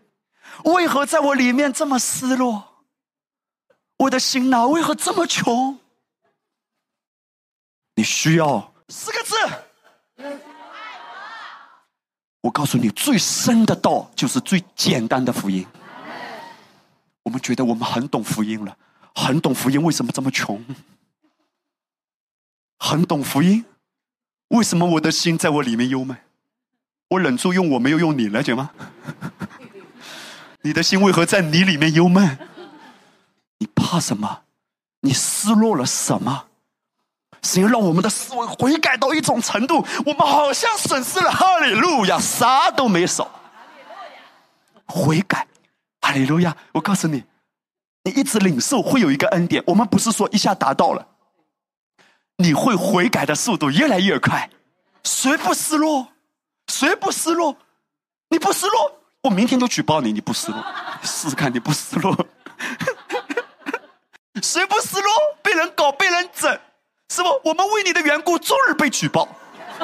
[0.64, 2.84] 为何在我里面这么失落？
[3.98, 5.78] 我的心呐，为何这么穷？
[7.94, 9.36] 你需要四个字。
[12.40, 15.64] 我告诉你，最深的道就是最简单的福音。
[17.22, 18.76] 我们觉得我们很懂福音了，
[19.14, 20.60] 很懂福音，为什么这么穷？
[22.78, 23.64] 很懂福音，
[24.52, 26.16] 为什么我的心在我里面忧闷？
[27.08, 28.70] 我忍住用我没有用你，了解吗？
[30.62, 32.38] 你的心为何在你里面忧闷？
[33.58, 34.42] 你怕什么？
[35.00, 36.46] 你失落了什么？
[37.42, 43.28] 神让我们的思维悔改到一种程度，我们好像损失了哈利路亚，啥都没少。
[44.86, 45.46] 悔改，
[46.02, 46.54] 哈利路亚！
[46.72, 47.24] 我告诉你，
[48.04, 49.62] 你一直领受会有一个恩典。
[49.66, 51.08] 我们不是说一下达到了，
[52.36, 54.50] 你会悔改的速度越来越快。
[55.04, 56.08] 谁不失落？
[56.68, 57.56] 谁不失落？
[58.28, 60.12] 你不失落，我明天就举报你。
[60.12, 60.64] 你不失落，
[61.02, 62.16] 试试看，你不失落。
[64.42, 65.12] 谁不失落？
[65.42, 66.58] 被人搞，被人整，
[67.10, 67.28] 是不？
[67.44, 69.28] 我们为你的缘故，终日被举报。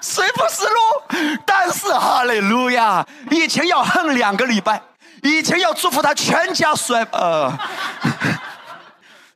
[0.00, 1.04] 谁不失落？
[1.44, 4.80] 但是哈利路亚，以前要恨两个礼拜，
[5.22, 7.02] 以前要祝福他全家衰。
[7.10, 7.52] 呃，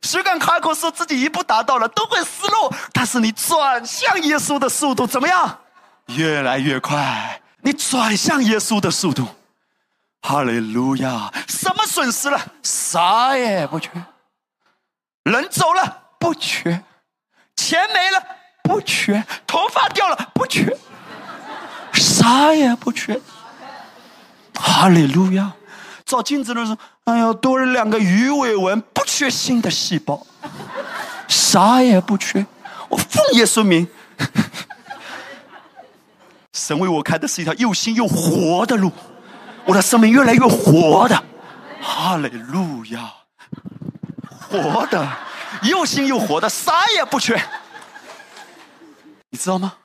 [0.07, 2.73] 谁敢开口说自己一步达到了，都会失落。
[2.93, 5.59] 但是你转向耶稣的速度怎么样？
[6.05, 7.41] 越来越快。
[7.61, 9.27] 你转向耶稣的速度。
[10.21, 11.29] 哈利路亚！
[11.47, 12.39] 什么损失了？
[12.63, 13.89] 啥也不缺。
[15.23, 16.81] 人走了不缺，
[17.57, 18.23] 钱没了
[18.63, 20.73] 不缺，头发掉了不缺，
[21.91, 23.19] 啥也不缺。
[24.55, 25.51] 哈利路亚！
[26.05, 26.77] 照镜子的时候，
[27.07, 30.27] 哎呀，多了两个鱼尾纹，不缺新的细胞，
[31.25, 32.45] 啥也不缺。
[32.89, 33.87] 我奉耶稣名，
[36.51, 38.91] 神为我开的是一条又新又活的路。
[39.63, 41.23] 我的生命越来越活的，
[41.81, 43.13] 哈利路亚，
[44.41, 45.09] 活的，
[45.63, 47.41] 又新又活的，啥也不缺。
[49.29, 49.75] 你知道吗？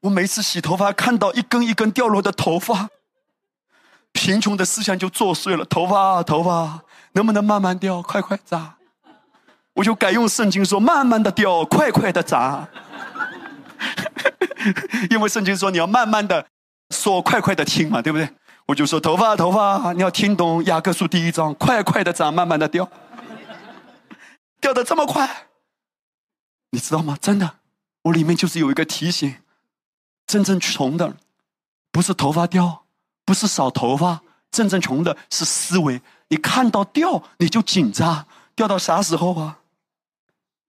[0.00, 2.88] 我每次洗头发，看到一根一根掉落的头发，
[4.12, 5.64] 贫穷的思想就作祟了。
[5.64, 6.82] 头发，头发，
[7.12, 8.76] 能不能慢慢掉，快快扎？
[9.74, 12.68] 我就改用圣经说，慢慢的掉，快快的扎。
[15.10, 16.46] 因为圣经说你要慢慢的
[16.90, 18.28] 说，快快的听嘛，对不对？
[18.66, 22.88] 我就说头发，头发，你要听懂雅各书第一章，快快的长，慢慢的掉，
[24.60, 25.48] 掉的这么快，
[26.70, 27.18] 你知道吗？
[27.20, 27.56] 真的，
[28.02, 29.36] 我里面就是有一个提醒，
[30.26, 31.16] 真正穷的，
[31.90, 32.81] 不是头发掉，
[33.24, 34.20] 不是少头发，
[34.50, 36.02] 真正穷的是思维。
[36.28, 39.58] 你看到掉你就紧张，掉到啥时候啊？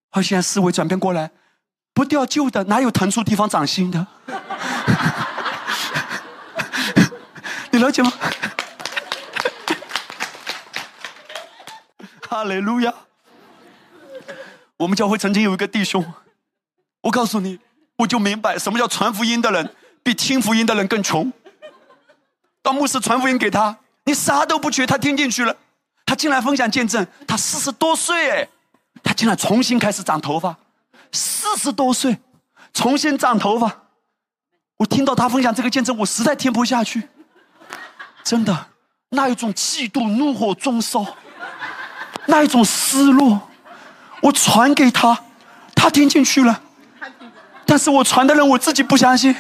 [0.10, 1.32] 好，现在思维转变过来，
[1.94, 4.06] 不掉旧的，哪有腾出地方长新的？
[7.72, 8.12] 你了解吗？
[12.30, 12.94] 哈利路亚！
[14.78, 16.14] 我们教会曾经有一个弟兄，
[17.02, 17.60] 我告诉你，
[17.98, 21.32] 我就明白什么叫传福音的人比听福音的人更穷。
[22.64, 25.56] 当牧师传福音给他，你啥都不缺，他听进去了，
[26.06, 28.48] 他进来分享见证，他四十多岁哎，
[29.04, 30.56] 他竟然重新开始长头发，
[31.12, 32.18] 四十多岁
[32.74, 33.84] 重新长头发，
[34.78, 37.10] 我听到他分享这个见证，我实在听不下去，
[38.24, 38.68] 真的，
[39.10, 41.06] 那一种嫉妒怒火中烧，
[42.28, 43.50] 那一种失落，
[44.22, 45.22] 我传给他，
[45.76, 46.62] 他听进去了，
[47.66, 49.36] 但是我传的人我自己不相信。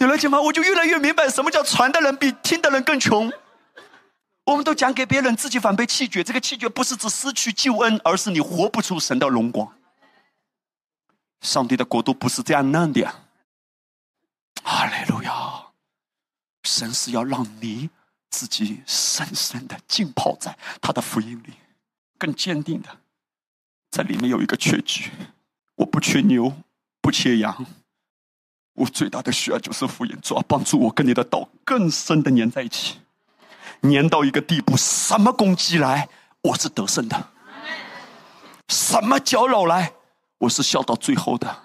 [0.00, 0.40] 有了解吗？
[0.40, 3.30] 我就越来越明白什么叫传的人比听的人更穷。
[4.44, 6.24] 我们都讲给别人，自己反被弃绝。
[6.24, 9.76] 这个弃绝不是指失去救恩，而是你活不出神的荣光。
[11.42, 13.14] 上帝的国度不是这样弄的。
[14.62, 15.66] 哈利路亚！
[16.64, 17.90] 神是要让你
[18.30, 21.52] 自己深深的浸泡在他的福音里，
[22.18, 22.88] 更坚定的
[23.90, 25.10] 在里面有一个缺据：
[25.76, 26.54] 我不缺牛，
[27.02, 27.66] 不缺羊。
[28.74, 32.98] 我最大的需要就是福音，主要帮助我跟你的道更深的粘在一起，
[33.82, 36.08] 粘到一个地步，什么攻击来，
[36.42, 37.16] 我是得胜的；
[38.68, 39.92] 什么搅扰来，
[40.38, 41.64] 我是笑到最后的。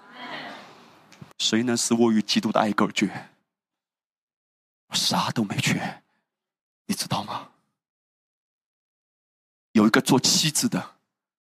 [1.38, 3.30] 谁能使我与基督的爱隔绝？
[4.88, 6.02] 我啥都没缺，
[6.86, 7.48] 你知道吗？
[9.72, 10.96] 有一个做妻子的，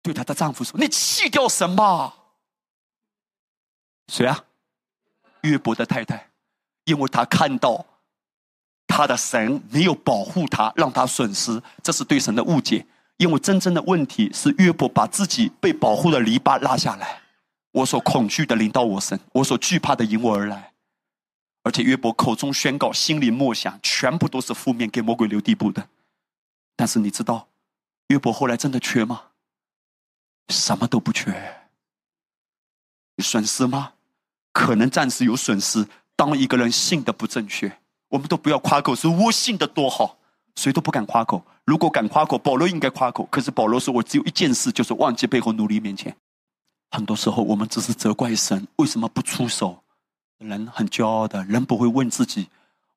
[0.01, 2.14] 对她的丈夫说：“你弃掉什么。”
[4.12, 4.45] 谁啊？
[5.46, 6.30] 约伯的太太，
[6.86, 7.86] 因为他看到
[8.88, 12.86] 他的神没有保护他，让他损失，这是对神的误解。
[13.18, 17.22] 因为真正的问题是约伯把自己被保护的篱笆拉下来，
[17.72, 20.74] 我所恐惧的临到我身，我所惧怕的迎我而来。
[21.64, 25.88] 而且约伯口中宣告，心里默想，全部都是负面，给魔鬼留地步的。
[26.76, 27.48] 但是你知道，
[28.10, 29.24] 约伯后来真的缺吗？
[30.50, 31.34] 什么都不缺。
[33.24, 33.93] 损失吗？
[34.56, 35.86] 可能暂时有损失。
[36.16, 37.70] 当一个人信的不正确，
[38.08, 40.18] 我们都不要夸口说“我信的多好”，
[40.56, 41.43] 谁都不敢夸口。
[41.66, 43.28] 如果敢夸口，保罗应该夸口。
[43.30, 46.16] 可是保罗说：“我只有一件事，就是忘记背后，努力面前。”
[46.89, 49.84] 很多时候，我们只是责怪神为什么不出手。
[50.38, 52.47] 人很骄傲的人不会问自己：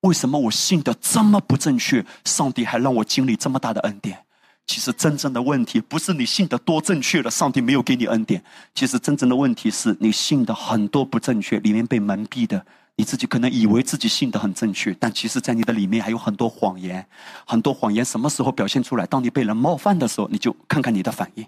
[0.02, 2.06] 为什么我信的这么不正确？
[2.24, 4.24] 上帝还让我经历这么大的恩典。
[4.68, 8.44] 其实真正的问题不是你信的多正确了，上帝没有给你恩典。
[8.74, 12.64] 其实真正的问题是你信的很多不正确，里面被蒙蔽的。
[12.96, 17.06] 你自己可能以为自己信的很正确，但其实，在你的里面还有很多谎言。
[17.46, 19.06] 很多谎言什么时候表现出来？
[19.06, 21.44] 当你被人冒犯的时候，你就看看你的反应；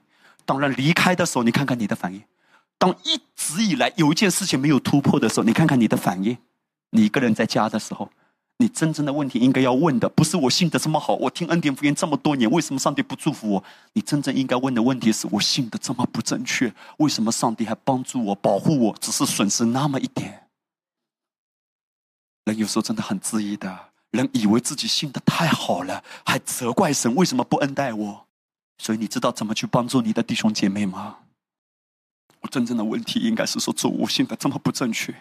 [0.47, 2.21] 当人离开的时候，你看看你的反应；
[2.79, 6.39] 当一直以来有一件事情没有突破的时候，你看看你的反应。
[6.93, 8.11] 你一个人在家的时候。
[8.61, 13.65] 你真正的问题应该要问的，不是我信的这么好，我听恩典福音这么多年，为什么上帝不祝福我？
[13.95, 20.47] 你真正应该问的问题是我信的这么不正确，为什么上帝还帮助我、保护我，只是损失那么一点？
[22.45, 28.27] 人有时候真的很自意的，人以为自己信的太好了，还责怪神为什么不恩待我。
[28.77, 31.21] 所以你知道怎么去帮助你的弟兄姐妹吗？
[32.41, 35.15] 我真正的问题应该是说，主，我信的这么不正确，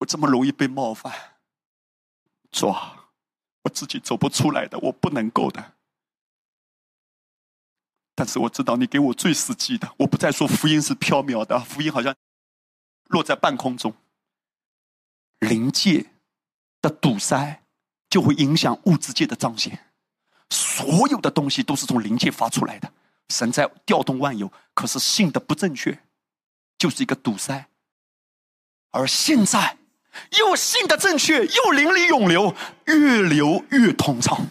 [0.00, 1.37] 我这么容易被冒犯。
[2.50, 3.10] 抓，
[3.62, 5.74] 我自己走不出来的，我不能够的。
[8.14, 12.14] 但是我知道你给我最实际的，我不再说福音是缥缈的，福音好像
[13.06, 13.94] 落在半空中。
[15.38, 16.10] 灵界
[16.82, 17.62] 的堵塞
[18.10, 19.92] 就会影响物质界的彰显，
[20.50, 22.92] 所有的东西都是从灵界发出来的。
[23.28, 26.02] 神在调动万有，可是信的不正确，
[26.76, 27.68] 就是一个堵塞。
[28.90, 29.77] 而现在。
[30.38, 32.54] 又信的正确，又灵里涌流，
[32.86, 34.46] 越流越通畅。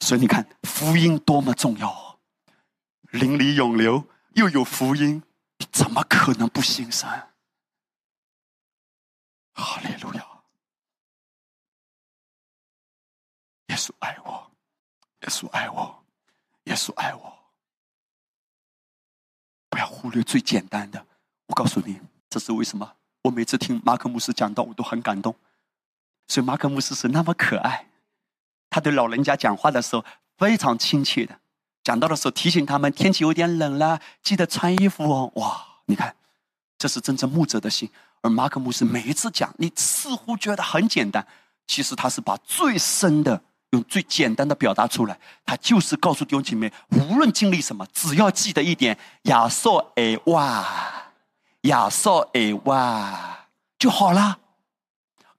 [0.00, 2.16] 所以你看，福音多么重要啊！
[3.10, 4.04] 灵里涌流，
[4.34, 5.22] 又有福音，
[5.58, 7.08] 你怎么可能不心神？
[9.54, 10.26] 哈利路亚！
[13.68, 14.50] 耶稣爱我，
[15.22, 16.04] 耶稣爱我，
[16.64, 17.36] 耶稣爱我。
[19.68, 21.06] 不要忽略最简单的。
[21.46, 22.96] 我告诉你，这是为什么？
[23.26, 25.34] 我每次听马可牧师讲到，我都很感动。
[26.28, 27.86] 所以马可牧师是那么可爱，
[28.70, 30.04] 他对老人家讲话的时候
[30.38, 31.36] 非常亲切的。
[31.82, 35.30] 讲到的时候提醒他们天气有点冷了，记得穿衣服哦。
[35.34, 36.14] 哇，你看，
[36.78, 37.88] 这是真正牧者的心。
[38.22, 41.26] 而马可牧师每一次讲，你似乎觉得很简单，
[41.66, 45.18] 其实他是把最深的用最简单的表达出来。
[45.44, 51.02] 他就是告诉弟兄姐妹，无论经历什么，只要记得一点：亚瑟哎哇。
[51.66, 53.48] 亚瑟诶哇
[53.78, 54.40] 就好了。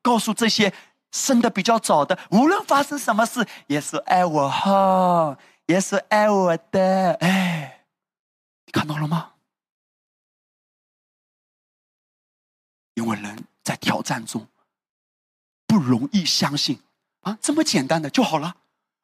[0.01, 0.73] 告诉这些
[1.11, 7.13] 生的比较早的，无论发生什么事，也是爱我哈，也是爱我的。
[7.19, 7.83] 哎，
[8.65, 9.33] 你看到了吗？
[12.93, 14.47] 因为人在挑战中，
[15.65, 16.79] 不容易相信
[17.21, 18.55] 啊，这么简单的就好了。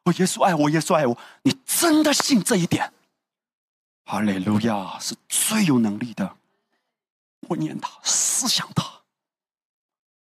[0.06, 2.94] 哦，耶稣爱我，耶稣爱我，你真的信这一点？
[4.06, 6.38] 哈利路亚，是最有能力的。
[7.50, 8.84] 我念他，思想他。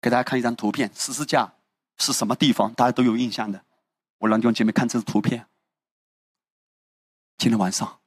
[0.01, 1.53] 给大家看一张图片，十字架
[1.99, 2.73] 是什么地方？
[2.75, 3.65] 大家都有印象的。
[4.19, 5.47] 我让弟兄姐妹看这张图片。
[7.39, 8.01] 今天晚上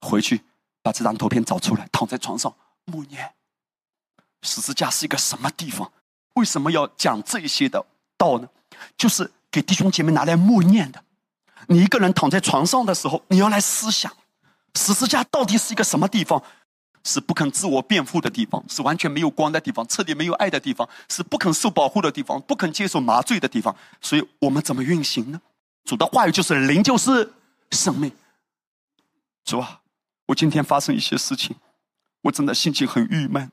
[0.00, 0.42] 回去
[0.82, 3.34] 把这张图片找出来，躺在床上默念。
[4.42, 5.92] 十字架是一个什么地方？
[6.34, 7.84] 为什么要讲这些的
[8.16, 8.48] 道呢？
[8.96, 11.04] 就是给弟兄姐妹拿来默念的。
[11.68, 14.12] 你一个人躺在床上的时候，你要来思想，
[14.74, 16.42] 十字架到底是一个什么地方？
[17.04, 23.74] 是不肯自我辩护的地方，是完全没有光的地方，彻底没有爱的地方，是不肯受保护的地方，不肯接受麻醉的地方。
[24.00, 25.40] 所以我们怎么运行呢？
[25.84, 27.32] 主的话语就是灵，就是
[27.72, 28.12] 生命。
[29.44, 29.80] 主啊，
[30.26, 31.56] 我今天发生一些事情，
[32.22, 33.50] 我真的心情很郁闷。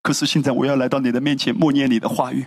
[0.00, 2.46] 可是现在我要来到你的面前，默念你的话语。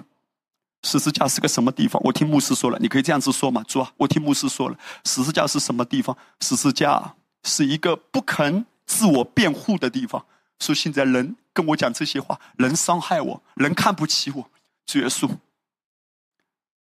[0.84, 2.02] 十字架是个什么地方？
[2.06, 6.16] 我听牧师说了，你可以这样子说嘛，主啊，我听牧师说了，十字架是什么地方？
[6.40, 10.26] 十字架是一个不肯自我辩护的地方。
[10.60, 14.50] 说现在人跟我讲这些话，人伤害我，人看不起我，
[14.86, 15.30] 主耶稣，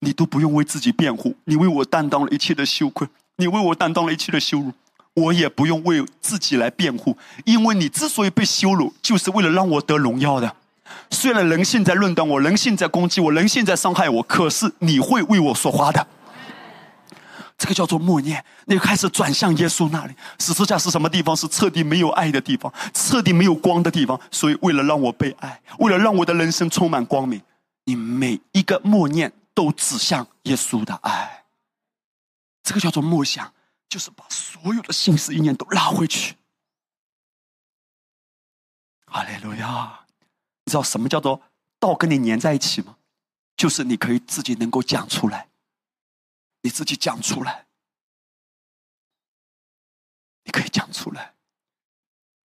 [0.00, 4.72] 你都不用为自己辩护，你为我担当了一切的羞愧，你为我担当了一切的羞辱，
[5.14, 10.56] 我也不用为自己来辩护，因为你之所以被羞辱，就是为了让我得荣耀的。
[11.10, 16.06] 虽然人现在论断我，人现在攻击我，人现在伤害我，可是你会为我说话的。
[17.60, 20.14] 这个叫做默念，你开始转向耶稣那里。
[20.38, 21.36] 十字架是什么地方？
[21.36, 24.18] 是彻底没有爱的地方，彻底没有光的地方。
[24.30, 27.42] 所以，为了让我被爱，为了让我的人生充满光明，
[27.84, 31.44] 你每一个默念都指向耶稣的爱。
[32.62, 33.52] 这个叫做默想，
[33.90, 36.36] 就是把所有的心思意念都拉回去。
[39.04, 40.00] 哈利路亚！
[40.64, 41.42] 你知道什么叫做
[41.78, 42.96] 道跟你粘在一起吗？
[43.54, 45.49] 就是你可以自己能够讲出来。
[46.62, 47.66] 你自己讲出来，
[50.44, 51.34] 你可以讲出来。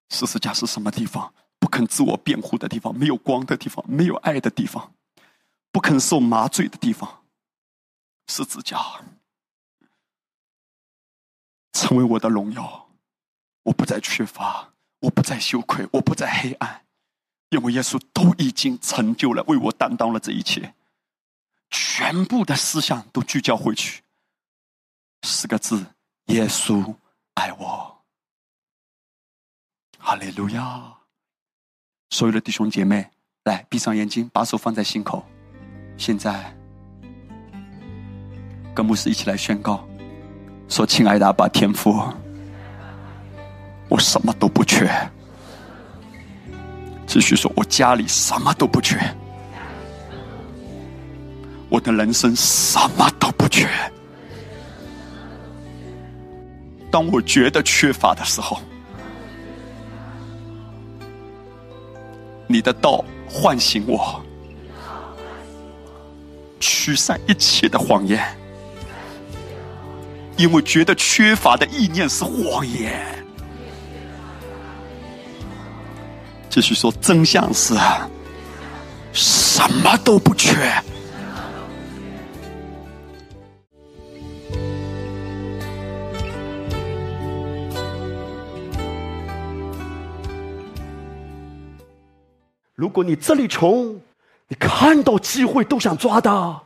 [0.09, 1.33] 十字架是什么地方？
[1.59, 4.93] 不肯自我辩护的地方，没有光的地方，没有爱的地方，
[5.71, 7.25] 不肯受麻醉的地方。
[8.27, 8.79] 十字架
[11.73, 12.89] 成为我的荣耀，
[13.63, 16.85] 我不再缺乏，我不再羞愧，我不再黑暗，
[17.49, 20.75] 因为耶稣都已经成就了，为我担当了这一切。
[21.69, 24.04] 全部的思想都聚焦回去。
[25.25, 25.83] 四个字：
[26.27, 26.93] 耶稣
[27.33, 27.97] 爱我。
[29.97, 30.83] 哈利路亚！
[32.11, 33.09] 所有的弟兄姐妹，
[33.43, 35.25] 来闭上眼睛，把手放在心口。
[35.97, 36.55] 现在，
[38.75, 39.83] 跟牧师一起来宣告：
[40.69, 41.91] 说，亲爱的阿爸天父，
[43.89, 44.87] 我什么都不缺。
[47.07, 48.95] 继续说，我家里什么都不缺，
[51.67, 53.67] 我的人生什么都不缺。
[56.95, 58.57] 当我觉得缺乏的时候，
[62.47, 64.23] 你的道唤醒我，
[66.57, 68.25] 驱散一切的谎言，
[70.37, 73.05] 因为觉得缺乏的意念是谎言。
[76.49, 77.75] 继续说，真相是
[79.11, 80.71] 什么都不缺。
[92.85, 93.99] 如果你这里穷，
[94.47, 96.61] 你看到机会都想抓的。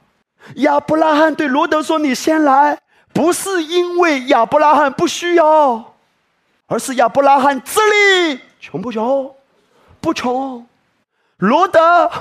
[0.56, 2.78] 亚伯拉罕对罗德说：“你先来，
[3.14, 5.96] 不是因为亚伯拉罕不需要，
[6.68, 9.34] 而是亚伯拉罕这里穷不穷？
[10.02, 10.68] 不穷。
[11.38, 12.12] 罗德，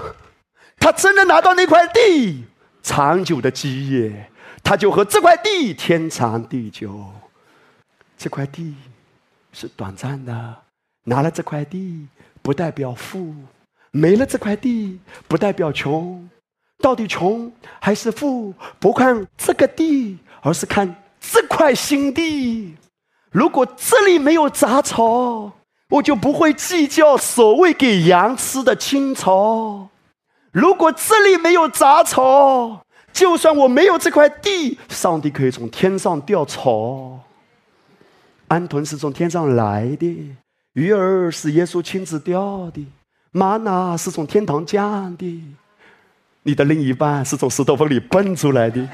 [0.78, 2.44] 他真的拿到那块地，
[2.84, 4.30] 长久的基业，
[4.62, 7.04] 他就和这块地天长地久。
[8.16, 8.76] 这块地
[9.52, 10.56] 是短暂的，
[11.02, 12.06] 拿了这块地
[12.40, 13.34] 不代表富。”
[13.90, 16.28] 没了这块地，不代表穷。
[16.80, 22.76] 到底穷还是富，不看这个地，而是看这块新地。
[23.30, 25.52] 如果这里没有杂草，
[25.90, 29.88] 我就不会计较所谓给羊吃的青草。
[30.52, 37.20] 如果这里没有杂草，就算我没有这块地，上帝可以从天上掉草。
[38.46, 40.34] 安屯是从天上来的，
[40.74, 42.86] 鱼儿是耶稣亲自钓的。
[43.30, 45.42] 玛娜是从天堂降的，
[46.42, 48.88] 你的另一半是从石头缝里蹦出来的。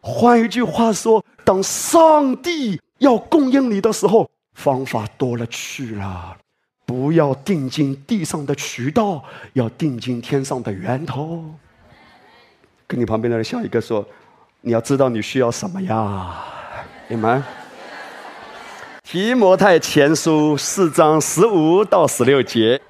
[0.00, 6.36] 换一句话说，当上帝要供应你的时候，方法多了去了，
[6.86, 11.44] 不要定睛地上的渠道，要定睛天上的源头。
[12.86, 14.06] 跟你旁边的人笑一个说
[14.62, 16.34] ：“你要知道你需要什么呀？”
[17.08, 17.42] 你们。
[19.02, 22.80] 提摩太前书四章十五到十六节，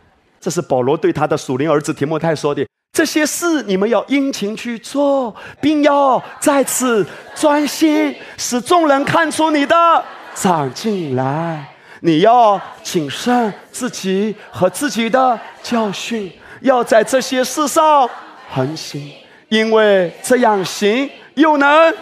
[0.40, 2.66] 这是保罗对他的属灵儿子提摩太说的。
[2.92, 11.74] 这些事你们要殷勤去做，并要在此专心，使众人看出你的长进来。
[12.00, 18.08] 你要谨慎自己和自己的教训，要在这些事上
[18.50, 19.12] 恒心，
[19.48, 21.94] 因为这样行又能。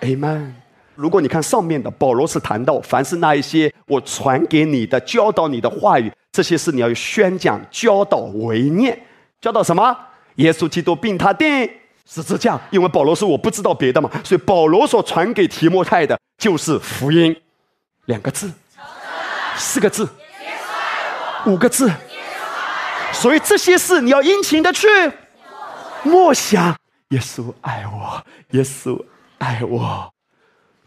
[0.00, 0.52] Amen。
[0.98, 9.00] 如果你看上面的，保罗是谈到，凡是那一些我传给你的、教导你的话语，这些事你要宣讲、教导、为念。
[9.40, 9.96] 教导什么？
[10.34, 11.70] 耶稣基督并他定
[12.04, 12.60] 十字架。
[12.70, 17.36] 因为保罗说我不知道别的嘛，所以保罗所传给提摩太的就是福音，
[18.06, 18.50] 两个字，
[19.56, 20.08] 四个字，
[21.46, 21.88] 五个字。
[23.12, 24.88] 所以这些事你要殷勤的去
[26.02, 26.76] 默想。
[27.10, 28.20] 耶稣爱我，
[28.50, 29.00] 耶稣。
[29.38, 30.12] 爱我，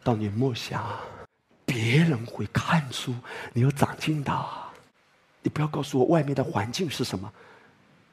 [0.03, 0.83] 当你默想，
[1.65, 3.13] 别人会看出
[3.53, 4.33] 你有长进的。
[5.43, 7.31] 你不要告诉我外面的环境是什么，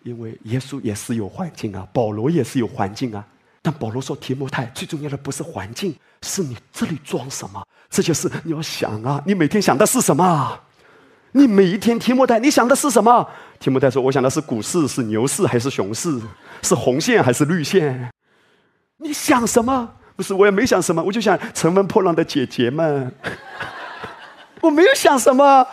[0.02, 3.26] 因为耶稣也是有环境啊，保罗也是有环境啊。
[3.62, 7.62] 但保罗说提摩太最重要的不是环境，是你这里装什么。
[7.90, 10.60] 这些事你要想啊，你每天想的是什么？
[11.32, 13.28] 你每一天提摩太你想的是什么？
[13.58, 16.18] 提摩太说：“我想的是股市，是牛市还是熊市？
[16.62, 18.10] 是红线还是绿线？
[18.98, 23.14] 你想什么？”不是，我也没想什么，我就想乘风破浪的姐姐们。
[24.60, 25.64] 我没有想什么。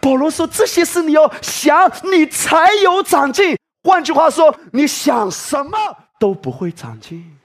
[0.00, 3.56] 保罗说：“这些事你要想，你才有长进。
[3.82, 5.76] 换句话说，你想什么
[6.20, 7.36] 都不会长进。”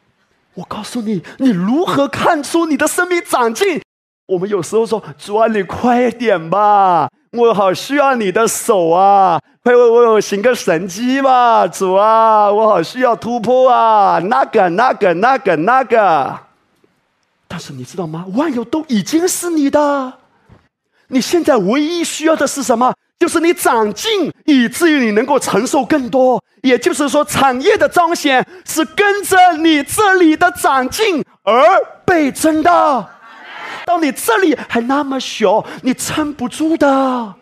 [0.54, 3.82] 我告诉你，你如何看出你的生命长进？
[4.28, 14.18] 我们有时候说：“主啊，你快点吧，我好需要你的手啊。”快为我行个神迹吧，主啊，我好需要突破啊！
[14.20, 16.40] 那个、那个、那个、那个。
[17.50, 18.26] 但是你知道吗？
[18.36, 20.14] 万有都已经是你的，
[21.10, 22.94] 你现在唯一需要的是什么？
[23.20, 26.42] 就是你长进，以至于你能够承受更多。
[26.62, 31.54] 也就是说，产业的彰显是跟着你这里的长进而
[32.06, 33.06] 倍增的。
[33.88, 37.36] 到你这里还那么小，你撑不住的。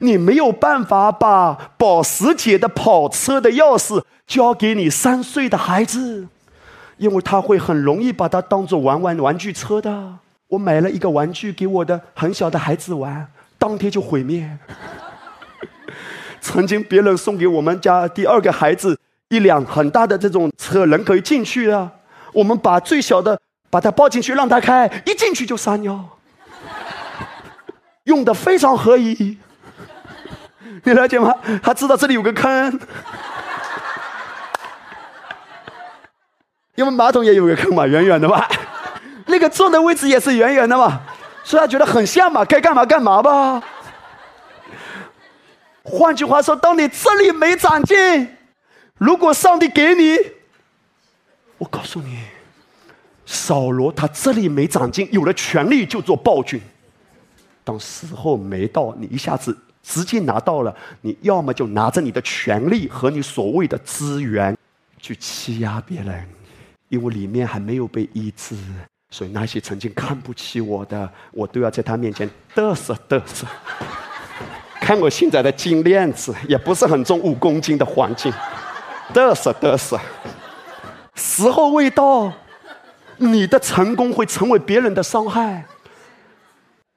[0.00, 6.28] 你没有办法把保时捷的跑车的钥匙交给你三岁的孩子，
[6.98, 10.18] 因为他会很容易把它当做玩玩玩具车的。
[10.48, 13.26] 我买了一个玩具给我的很小的孩子玩，
[13.58, 14.58] 当天就毁灭。
[16.42, 18.98] 曾经别人送给我们家第二个孩子
[19.30, 21.90] 一辆很大的这种车，人可以进去啊。
[22.34, 26.18] 我们把最小的把他抱进去让他开，一进去就撒尿，
[28.04, 29.38] 用的非常合宜。
[30.84, 31.34] 你了解吗？
[31.62, 32.80] 他知道这里有个坑，
[36.76, 38.46] 因为马桶也有个坑嘛，远远的嘛，
[39.26, 41.00] 那个坐的位置也是远远的嘛，
[41.42, 43.62] 所以他觉得很像嘛，该干嘛干嘛吧。
[45.82, 48.36] 换句话说，当你这里没长进，
[48.98, 50.16] 如果上帝给你，
[51.56, 52.20] 我告诉你，
[53.30, 56.58] 扫罗他这里没长进，有了权力就做暴君，
[57.62, 59.54] 当时候没到，你一下子。
[59.80, 64.54] 直接拿到了，你要么就拿着你的权利和你所谓的资源
[64.98, 66.28] 去欺压别人，
[66.90, 68.54] 因为里面还没有被医治，
[69.08, 73.46] 所以那些曾经看不起我的，我都要在他面前嘚瑟嘚瑟。
[74.78, 78.30] 看我现在的金链子，也不是很重，五公斤的黄金，
[79.14, 79.98] 嘚瑟嘚瑟。
[81.14, 82.30] 时候未到，
[83.18, 85.66] 你的成功会成为别人的伤害。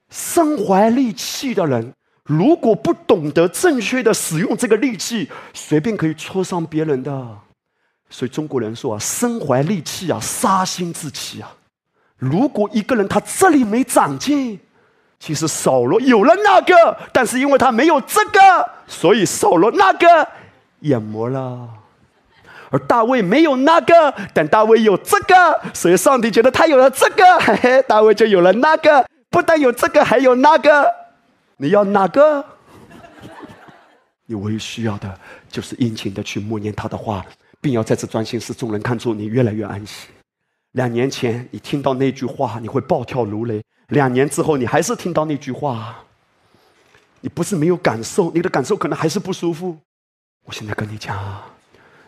[0.09, 1.93] 身怀利器的人。
[2.23, 7.27] 如果不懂得正确的使用这个利器，随便可以戳伤别人的。
[8.09, 11.51] 所以中国人说啊，身怀利器啊，杀心之气啊。
[12.17, 14.59] 如果一个人他这里没长进，
[15.19, 20.29] 其实扫罗有了那个，但是因为他没有这个，所以扫罗那个
[20.79, 21.67] 也没了。
[22.71, 29.05] 而大卫没有那个，但大卫有这个，所以上帝觉得他有了这个，嘿嘿，大卫就有了那个。
[29.29, 30.91] 不但有这个，还有那个。
[31.57, 32.43] 你要哪个？
[34.25, 35.19] 你唯一需要的
[35.49, 37.25] 就是殷勤的去默念他的话，
[37.59, 40.07] 并要在此专心，使众人看出你越来越安息。
[40.71, 45.95] 两年前你听到那句话，你会暴跳如雷；两年之后，你还是听到那句话，
[47.19, 49.77] 你不是没有感受，你的感受可能还是不舒服。
[50.45, 51.17] 我现在跟你讲，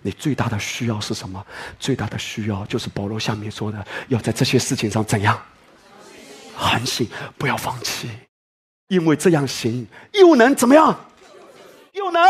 [0.04, 1.44] 你最大的需要是什么？
[1.80, 5.42] 最大的需要就是保罗下面说的，要在这些事情上怎样？
[6.56, 8.10] 恒心，不要放弃。
[8.90, 11.00] 因为这样行，又能怎么样？
[11.94, 12.22] 又能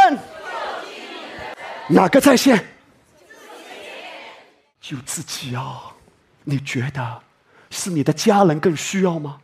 [1.90, 2.64] 哪个在线？
[4.80, 5.92] 救自己啊！
[6.44, 7.22] 你觉得
[7.70, 9.40] 是你的家人更需要吗？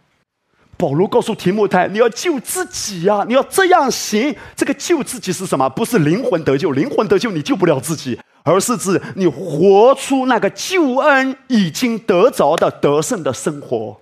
[0.79, 3.25] 保罗告诉提莫泰：“你要救自己呀！
[3.27, 4.33] 你要这样行。
[4.55, 5.67] 这个救自己是什么？
[5.67, 13.99] 不是灵魂得救，灵魂得救你救不了自己，而是指你活出那个救恩已经得着的得胜的生活。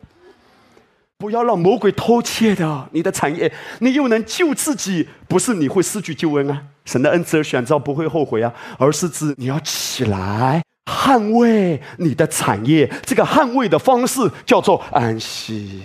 [1.17, 6.61] 不要让魔鬼偷窃的你的产业，你又能救自己，不是你会失去救恩啊！
[6.85, 12.87] 神的恩赐而选召不会后悔啊，而是指你要起来捍卫你的产业。
[13.03, 15.81] 这个捍卫的方式叫做安息。”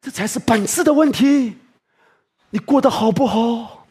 [0.00, 1.58] 这才是本质的问题，
[2.50, 3.86] 你过得好不好？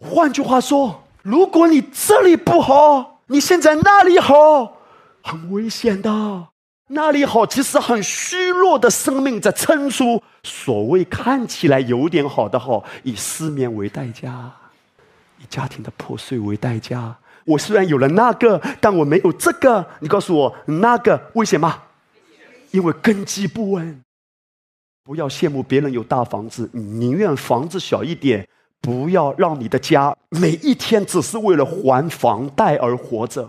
[0.00, 4.78] 换句话说，如果你这里不好，你现在那里好，
[5.22, 6.48] 很危险的。
[6.88, 14.52] 那里好，其实很虚弱的生命在撑出所谓看起来有点好的好，以失眠为代价，
[15.38, 17.16] 以家庭的破碎为代价。
[17.44, 19.86] 我虽然有了那个，但我没有这个。
[20.00, 21.84] 你告诉我，那个危险吗？
[22.72, 24.02] 因为根基不稳。
[25.04, 28.48] 不要羡慕别人有大房子，你宁愿房子小一点。
[28.80, 33.48] 不要让你的家每一天只是为了还房贷而活着。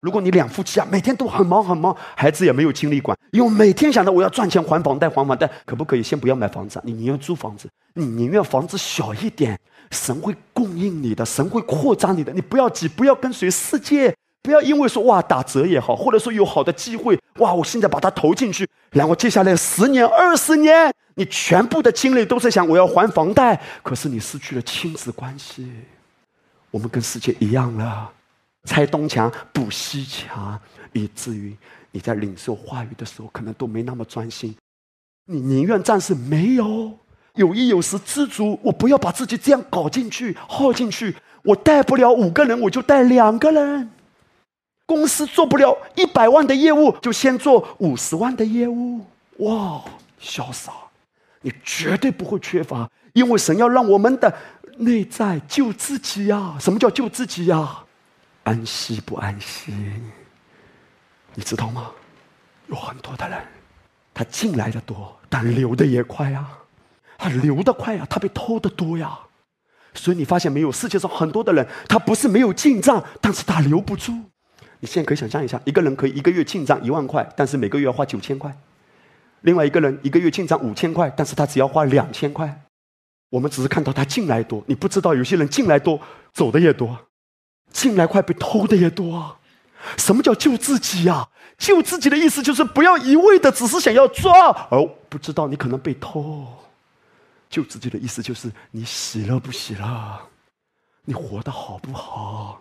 [0.00, 6.80] 如果你两夫妻啊，每天都很忙很忙，孩子也没有精力管，因为每天想着我要赚钱还房贷还房贷，可不可以先不要买房子？
[6.84, 9.58] 你宁愿租房子，你宁愿房子小一点，
[9.90, 12.32] 神会供应你的，神会扩张你的。
[12.32, 14.14] 你不要急，不要跟随世界。
[14.42, 25.70] 不要因为说哇打折也好，或者说有好的机会哇，我现在把它投进去，然后接下来十年、二十年，你全部的精力都是想我要还房贷，可是你失去了亲子关系。
[26.70, 28.10] 我们跟世界一样了，
[28.64, 30.58] 拆东墙补西墙，
[30.92, 31.54] 以至于
[31.90, 34.54] 你在领受话语的时候，可能都没那么专心。
[35.26, 36.92] 你宁愿暂时没有，
[37.34, 41.14] 有一有时知足，我不要把自己这样搞进去、耗进去。
[41.42, 43.90] 我带不了五个人，我就带两个人。
[44.90, 49.00] 公司做不了一百万的业务，就先做五十万的业务。
[49.36, 49.80] 哇，
[50.20, 50.72] 潇洒！
[51.42, 54.34] 你绝对不会缺乏，因为神要让我们的
[54.78, 56.56] 内在救自己呀。
[56.58, 57.84] 什么叫救自己呀？
[58.42, 59.72] 安息不安息？
[61.36, 61.92] 你知道吗？
[62.66, 63.40] 有很多的人，
[64.12, 66.44] 他进来的多，但留的也快呀。
[67.16, 69.16] 他留的快呀，他被偷的多呀。
[69.94, 70.72] 所以你发现没有？
[70.72, 74.12] 世界上很多的人，他不是没有进账，但是他留不住。
[74.80, 78.50] 你现在可以想象一下，一个人可以一个月进账一万块，但是每个月要花九千块；
[79.42, 82.62] 另外一个人一个月进账五千块，但是他只要花两千块。
[83.28, 86.00] 我们只是看到他进来多，你不知道有些人进来多，
[86.32, 86.98] 走的也多，
[87.70, 89.36] 进来快被偷的也多。
[89.96, 91.28] 什么叫救自己呀？
[91.56, 96.46] 救自己的意思就是不要一味的只是想要抓，而不知道你可能被偷。
[97.48, 100.20] 救自己的意思就是你喜乐不喜乐，
[101.04, 102.60] 你活得好不好？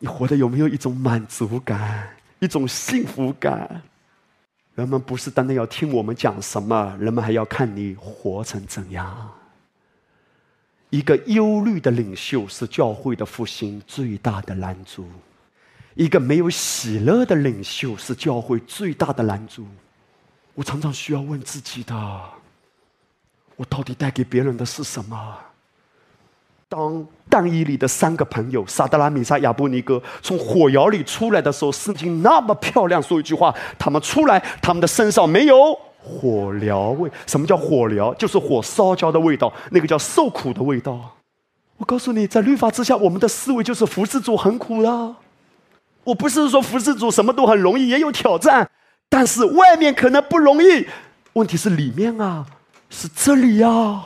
[0.00, 3.82] 你活得有没有一种满足感，一种幸福感？
[4.74, 9.30] 人们不是单单要听我们讲什么，人们还要看你活成怎样。
[10.88, 15.04] 一个忧虑的领袖是教会的复兴最大的拦阻；
[15.94, 19.66] 一个没有喜乐的领袖是教会最大的拦阻。
[20.54, 21.94] 我常常需要问自己的：
[23.56, 25.38] 我到底带给别人的是什么？
[26.70, 37.10] 当但以里的三个朋友萨德拉米沙亚布尼哥从火窑里出来的时候，圣经那么漂亮，说一句话：他们出来，他们的身上没有火燎味。
[37.26, 38.14] 什么叫火燎？
[38.14, 41.16] 就是火烧焦的味道，那个叫受苦的味道。
[41.76, 45.16] 我告诉你，在律法之下，我们的思维就是服侍主很苦的。
[46.04, 48.70] 我不是说服侍主什么都很容易，也有挑战，
[49.08, 50.86] 但是外面可能不容易，
[51.32, 52.46] 问题是里面啊，
[52.88, 54.04] 是这里呀。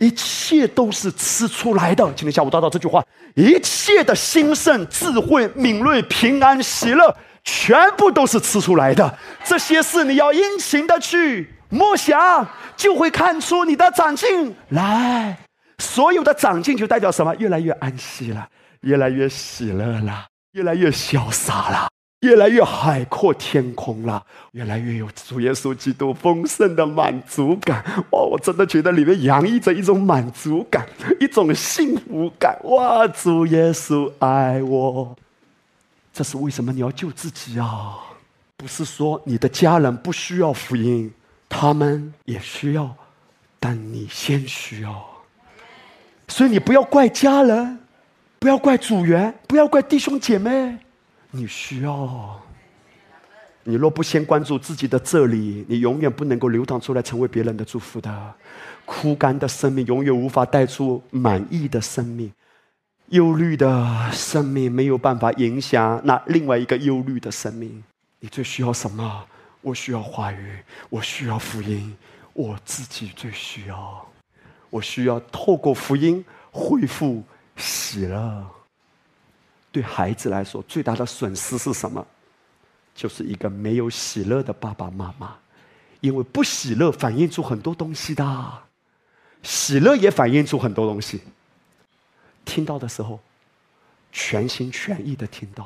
[0.00, 2.04] 一切都是吃出来的。
[2.16, 9.18] 今天下午读到这句话，一切的兴盛、智慧、敏锐、平安、喜乐，全部都是吃出来的。
[9.44, 12.48] 这些事你要殷勤的去默想，
[12.78, 15.38] 就会看出你的长进来。
[15.78, 17.34] 所有的长进就代表什么？
[17.36, 18.48] 越来越安息了，
[18.80, 21.88] 越来越喜乐了，越来越潇洒了。
[22.20, 27.82] 越来越海阔天空了，越来越有主耶稣基督丰盛的满足感。
[28.10, 30.86] 哇，我真的觉得里面洋溢着一种满足感，
[31.18, 32.58] 一种幸福感。
[32.64, 35.16] 哇，主耶稣爱我，
[36.12, 37.96] 这是为什么你要救自己啊？
[38.58, 41.10] 不是说你的家人不需要福音，
[41.48, 42.94] 他们也需要，
[43.58, 45.02] 但你先需要。
[46.28, 47.78] 所以你不要怪家人，
[48.38, 50.76] 不要怪组员，不要怪弟兄姐妹。
[51.32, 52.40] 你需要，
[53.62, 58.34] 你若不先关注自己的这里，你永远不能够流淌出来成为别人的祝福的。
[58.84, 62.32] 枯干的生命永远无法带出满意的生命，
[63.10, 67.82] 忧虑的生命没有办法影响那另外一个忧虑的生命。
[68.18, 69.24] 你最需要什么？
[69.60, 70.56] 我需要话语，
[70.88, 71.96] 我需要福音，
[72.32, 74.04] 我自己最需要。
[74.68, 77.22] 我需要透过福音恢复
[77.56, 78.46] 喜乐。
[79.72, 82.04] 对孩子来说，最大的损失是什么？
[82.94, 85.36] 就是一个没有喜乐的爸爸妈妈，
[86.00, 88.62] 因为不喜乐反映出很多东西的，
[89.42, 91.22] 喜乐也反映出很多东西。
[92.44, 93.20] 听到的时候，
[94.12, 95.64] 全心全意的听到；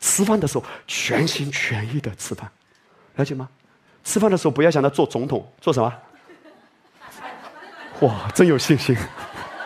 [0.00, 2.50] 吃饭的时候，全心全意的吃饭，
[3.16, 3.48] 了解吗？
[4.02, 5.92] 吃饭的时候不要想着做总统，做什么？
[8.00, 8.96] 哇，真有信心！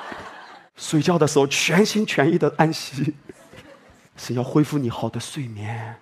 [0.77, 3.15] 睡觉的时候全心全意的安息，
[4.21, 5.97] 是要恢复你好的睡眠。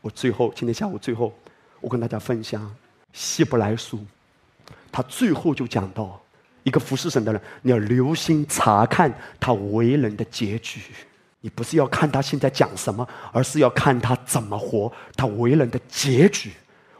[0.00, 1.30] 我最后今天下午最后，
[1.78, 2.74] 我跟大家分享
[3.12, 4.00] 希伯来书，
[4.90, 6.18] 他最后就讲到，
[6.62, 10.80] 一个服侍神的人，你要留心查看他为人的结局。
[11.42, 16.50] 你不是要看他现在讲什么，而是要看他怎么活，他为人的结局。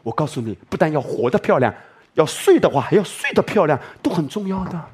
[0.03, 1.73] 我告诉你，不但要活得漂亮。
[2.13, 4.85] 要睡的话，还要睡得漂亮，都很重要的。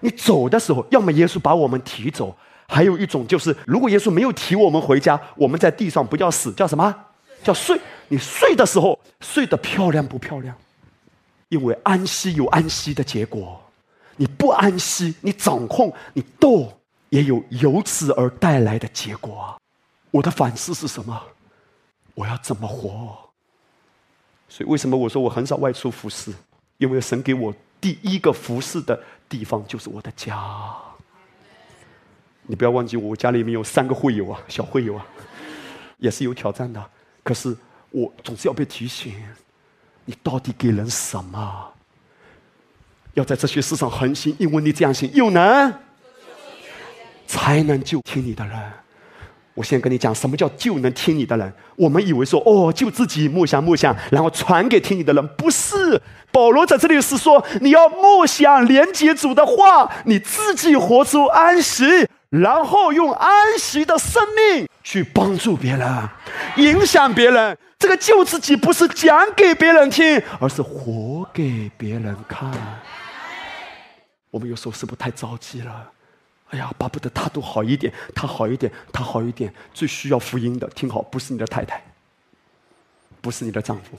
[0.00, 2.36] 你走的时候，要么耶稣把我们提走，
[2.72, 6.94] 还有一种就是，如果耶稣没有提我们回家，我们在地上不叫死，叫什么？
[7.44, 7.78] 叫睡。
[8.08, 10.56] 你睡的时候，睡得漂亮不漂亮？
[11.48, 13.60] 因为安息有安息的结果，
[14.16, 16.72] 你不安息，你掌控，你斗，
[17.10, 19.54] 也有由此而带来的结果。
[20.10, 21.22] 我的反思是什么？
[22.14, 23.16] 我要怎么活？
[24.48, 26.32] 所以，为什么我说我很少外出服侍？
[26.78, 28.98] 因为神给我第一个服侍的
[29.28, 30.74] 地方就是我的家。
[32.52, 35.06] 你不要忘记，我家里面有三个会友啊，小会友啊，
[35.96, 36.84] 也是有挑战的。
[37.24, 37.56] 可是
[37.90, 39.14] 我总是要被提醒：
[40.04, 41.72] 你到底给人什么？
[43.14, 45.72] 要在这些事上恒心，因为你这样行，又能
[47.26, 48.60] 才能救听你的人。
[49.54, 51.50] 我先跟你讲，什么叫救能听你的人？
[51.76, 56.02] 我们以为说，哦，救自己默想默想，然后传给听你的人，不是。
[56.30, 66.08] 保罗在这里是说，你要默想连接主的话，你自己活出安息，然后用安息的生命去帮助别人，
[66.56, 67.58] 影响别人。
[67.78, 72.50] 这个救自己不是讲给别人听，而是活给别人看。
[74.30, 75.90] 我们有时候是不是太着急了？
[76.48, 79.52] 哎呀，巴不得他都好一点，他好一点，他好一点。
[79.74, 81.84] 最需要福音的，听好，不是你的太太，
[83.20, 83.98] 不是你的丈夫，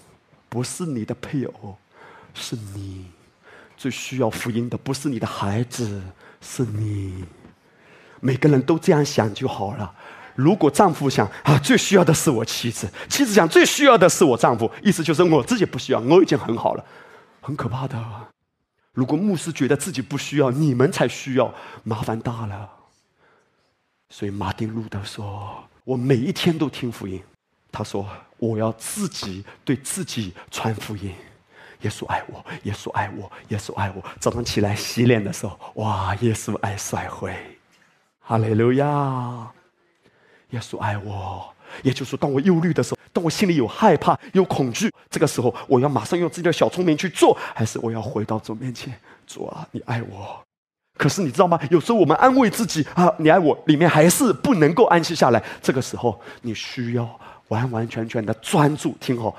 [0.49, 1.77] 不是你的配偶，
[2.34, 3.05] 是你。
[3.77, 6.01] 最需要福音的，不是你的孩子，
[6.41, 7.23] 是你。
[8.24, 9.93] 每个人都这样想就好了。
[10.36, 16.84] 如果丈夫想啊，最需要的是我妻子；妻子想最需要的是我丈夫，意思就是我自己不需要，我已经很好了，
[17.41, 18.01] 很可怕的。
[18.93, 21.53] 如果牧师觉得自己不需要，你们才需要，
[21.84, 22.69] 麻烦大了。
[24.09, 27.21] 所以马丁路德说：“我每一天都听福音。”
[27.71, 28.07] 他说
[28.38, 31.13] ：“我要自己对自己传福音。”
[31.82, 34.03] 耶稣爱我，耶稣爱我，耶稣爱我。
[34.19, 37.36] 早上起来洗脸的时候，哇，耶稣爱甩灰，
[38.26, 39.51] 哈利路亚！
[40.51, 41.45] 耶稣爱我。
[41.82, 48.93] 也就是说，当我忧虑的时候，当我心里有害怕、有恐惧，这个时候，我要马上用自己的小聪明去做，还是我要回到主面前？
[49.26, 50.39] 主啊，你爱我。
[50.97, 51.59] 可是你知道吗？
[51.71, 55.43] 有时候我们安慰自己啊，你爱我，里面还是不能够安息下来。
[55.61, 59.36] 这个时候，你需要完完全全的专注，听好，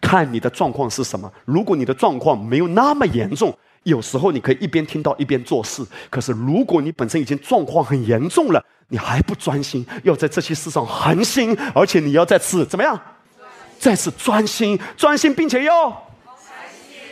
[0.00, 1.32] 看你的状况是什么。
[1.46, 5.84] 如果你的状况没有那么严重，有时候你可以一边听到一边做事。
[6.10, 13.00] 可是如果你本身已经状况很严重了，你还不专心，要在这些事上恒心，而且你要再次怎么样？
[13.78, 16.10] 再次专心，专心，并且要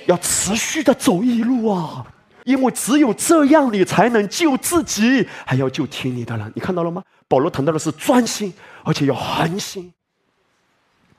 [0.06, 2.06] 要持续的走一路啊！
[2.44, 6.52] 因为只有这样，你才能救自己，还要救听你的人。
[6.54, 7.02] 你看到了吗？
[7.28, 8.52] 保罗谈到的是专心，
[8.84, 9.92] 而且要恒心。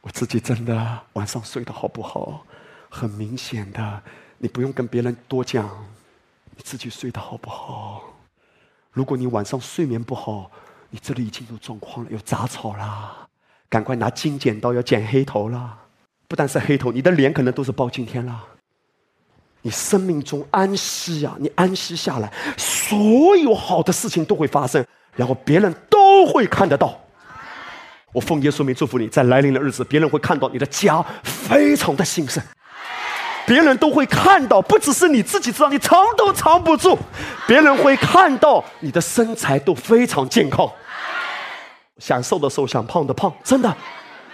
[0.02, 2.46] 我自己真的晚上睡得好不好？
[2.90, 4.02] 很明显的，
[4.38, 5.68] 你不用跟别人多讲，
[6.56, 8.04] 你自己睡得好不好？
[8.92, 10.50] 如果你晚上睡眠不好，
[10.90, 13.28] 你这里已经有状况了，有杂草啦，
[13.70, 15.78] 赶快拿金剪刀要剪黑头啦！
[16.28, 18.44] 不但是黑头，你的脸可能都是包青天啦。
[19.62, 24.86] 你生命中安息呀，你安息下来，所有好的事情都会发生，
[25.16, 27.00] 然后别人都会看得到。
[28.14, 32.42] 我奉耶稣名祝福你，在来临的日子，别人会看到你的家非常的兴盛。
[33.48, 37.00] 别人都会看到，不只是你自己知道，你藏都藏不住。
[37.48, 40.70] 别人会看到你的身材都非常健康，
[41.98, 43.74] 想瘦的瘦，想胖的胖，真的，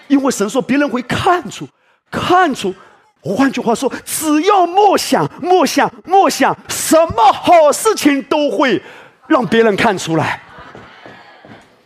[0.07, 1.67] 因为神说别人会看出，
[2.09, 2.73] 看出。
[3.21, 8.81] 换句话说，只要默想、默想、默想，什么好事情都会
[9.27, 10.41] 让别人看出来。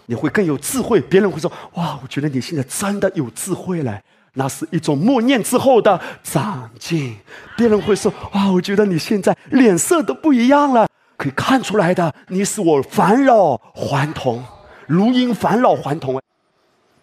[0.07, 3.99] 你会更有智慧，别人会说：“哇，我觉得你现在真的有智慧了。”
[4.37, 7.17] 那是一种默念之后的长进。
[7.57, 14.43] 别人会说：“哇，我觉得你现在脸色都不一样了。”可以看出来的，你使我返老还童，
[14.85, 16.21] 如因返老还童。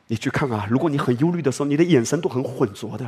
[0.06, 3.04] 你去看啊，如果你很忧虑的时候，你的眼神都很浑浊的；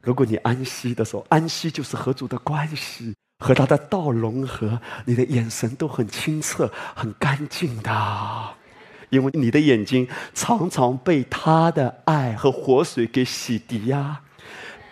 [0.00, 7.90] 如果你安息的时候，安息就是和主的关系，和他的道融合，你的眼神都很清澈、很干净的。
[9.10, 14.22] 因为你的眼睛常常被他的爱和活水给洗涤呀，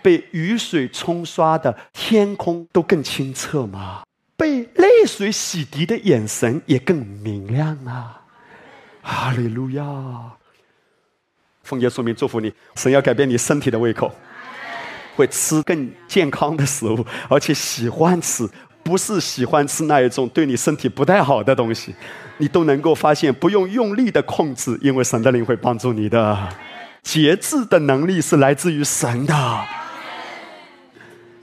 [0.02, 4.02] 被雨水冲刷的天空都更清澈嘛，
[4.36, 8.22] 被泪水洗涤的眼神也更明亮啊！
[9.02, 9.84] 哈利路亚！
[11.62, 14.12] 奉耶稣名祝福你，神要改变你身体的胃口，
[15.16, 18.48] 会吃更健康的食物，而且喜欢吃。
[18.88, 21.94] 不是喜欢吃那一种对你身体不太好的东西，
[22.38, 26.48] 你都能够发现，不用用力的控制，因为神的灵会帮助你的。
[27.02, 29.66] 节制的能力是来自于神的，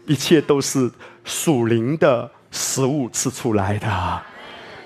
[0.07, 0.89] 一切都是
[1.23, 4.21] 属灵的食物吃出来的，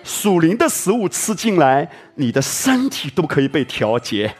[0.04, 4.36] 属灵的食物吃进来，你的身体都可以被调节。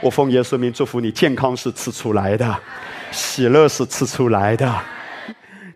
[0.00, 2.56] 我奉耶稣名祝福你，健康是吃出来的，
[3.10, 4.72] 喜乐是吃出来的。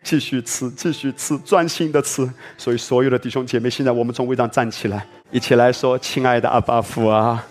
[0.04, 2.28] 继续吃，继续吃，专心的吃。
[2.58, 7.44] 所以，所有的弟兄姐妹，现在我们从位上站起来，一起来说：“亲爱的阿巴父啊，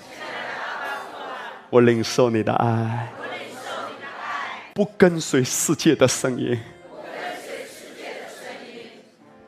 [1.72, 3.10] 我领受你的爱，
[4.76, 6.58] 不跟随世界的声音，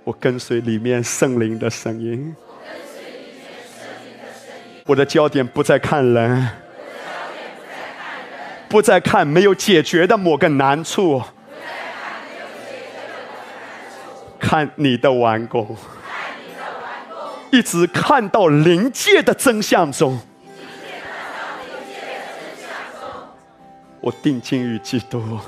[0.04, 2.36] 我跟随里面圣灵的声音。
[4.88, 6.50] 我的焦点不再看人，
[8.68, 11.22] 不再看没有解决的某个难处。”
[14.48, 15.76] 看你的完工，
[17.52, 20.20] 一直看到灵界的真相中，
[24.00, 25.40] 我定睛于基督，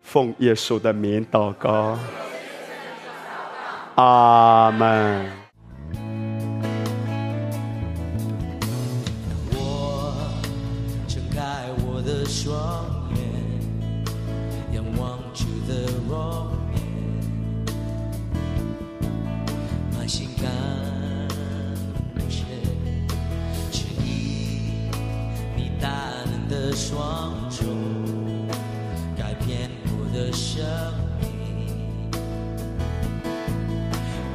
[0.00, 1.98] 奉耶稣的名祷告，
[3.96, 5.30] 阿门。
[9.52, 10.16] 我
[11.06, 12.83] 睁开我的双
[26.74, 27.64] 双手
[29.16, 30.64] 改变我的生
[31.20, 31.28] 命，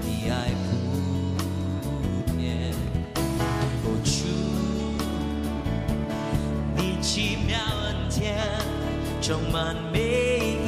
[0.02, 2.72] 你爱不变
[3.84, 4.26] 付出，
[6.78, 8.38] 你奇妙恩典
[9.22, 10.59] 充满每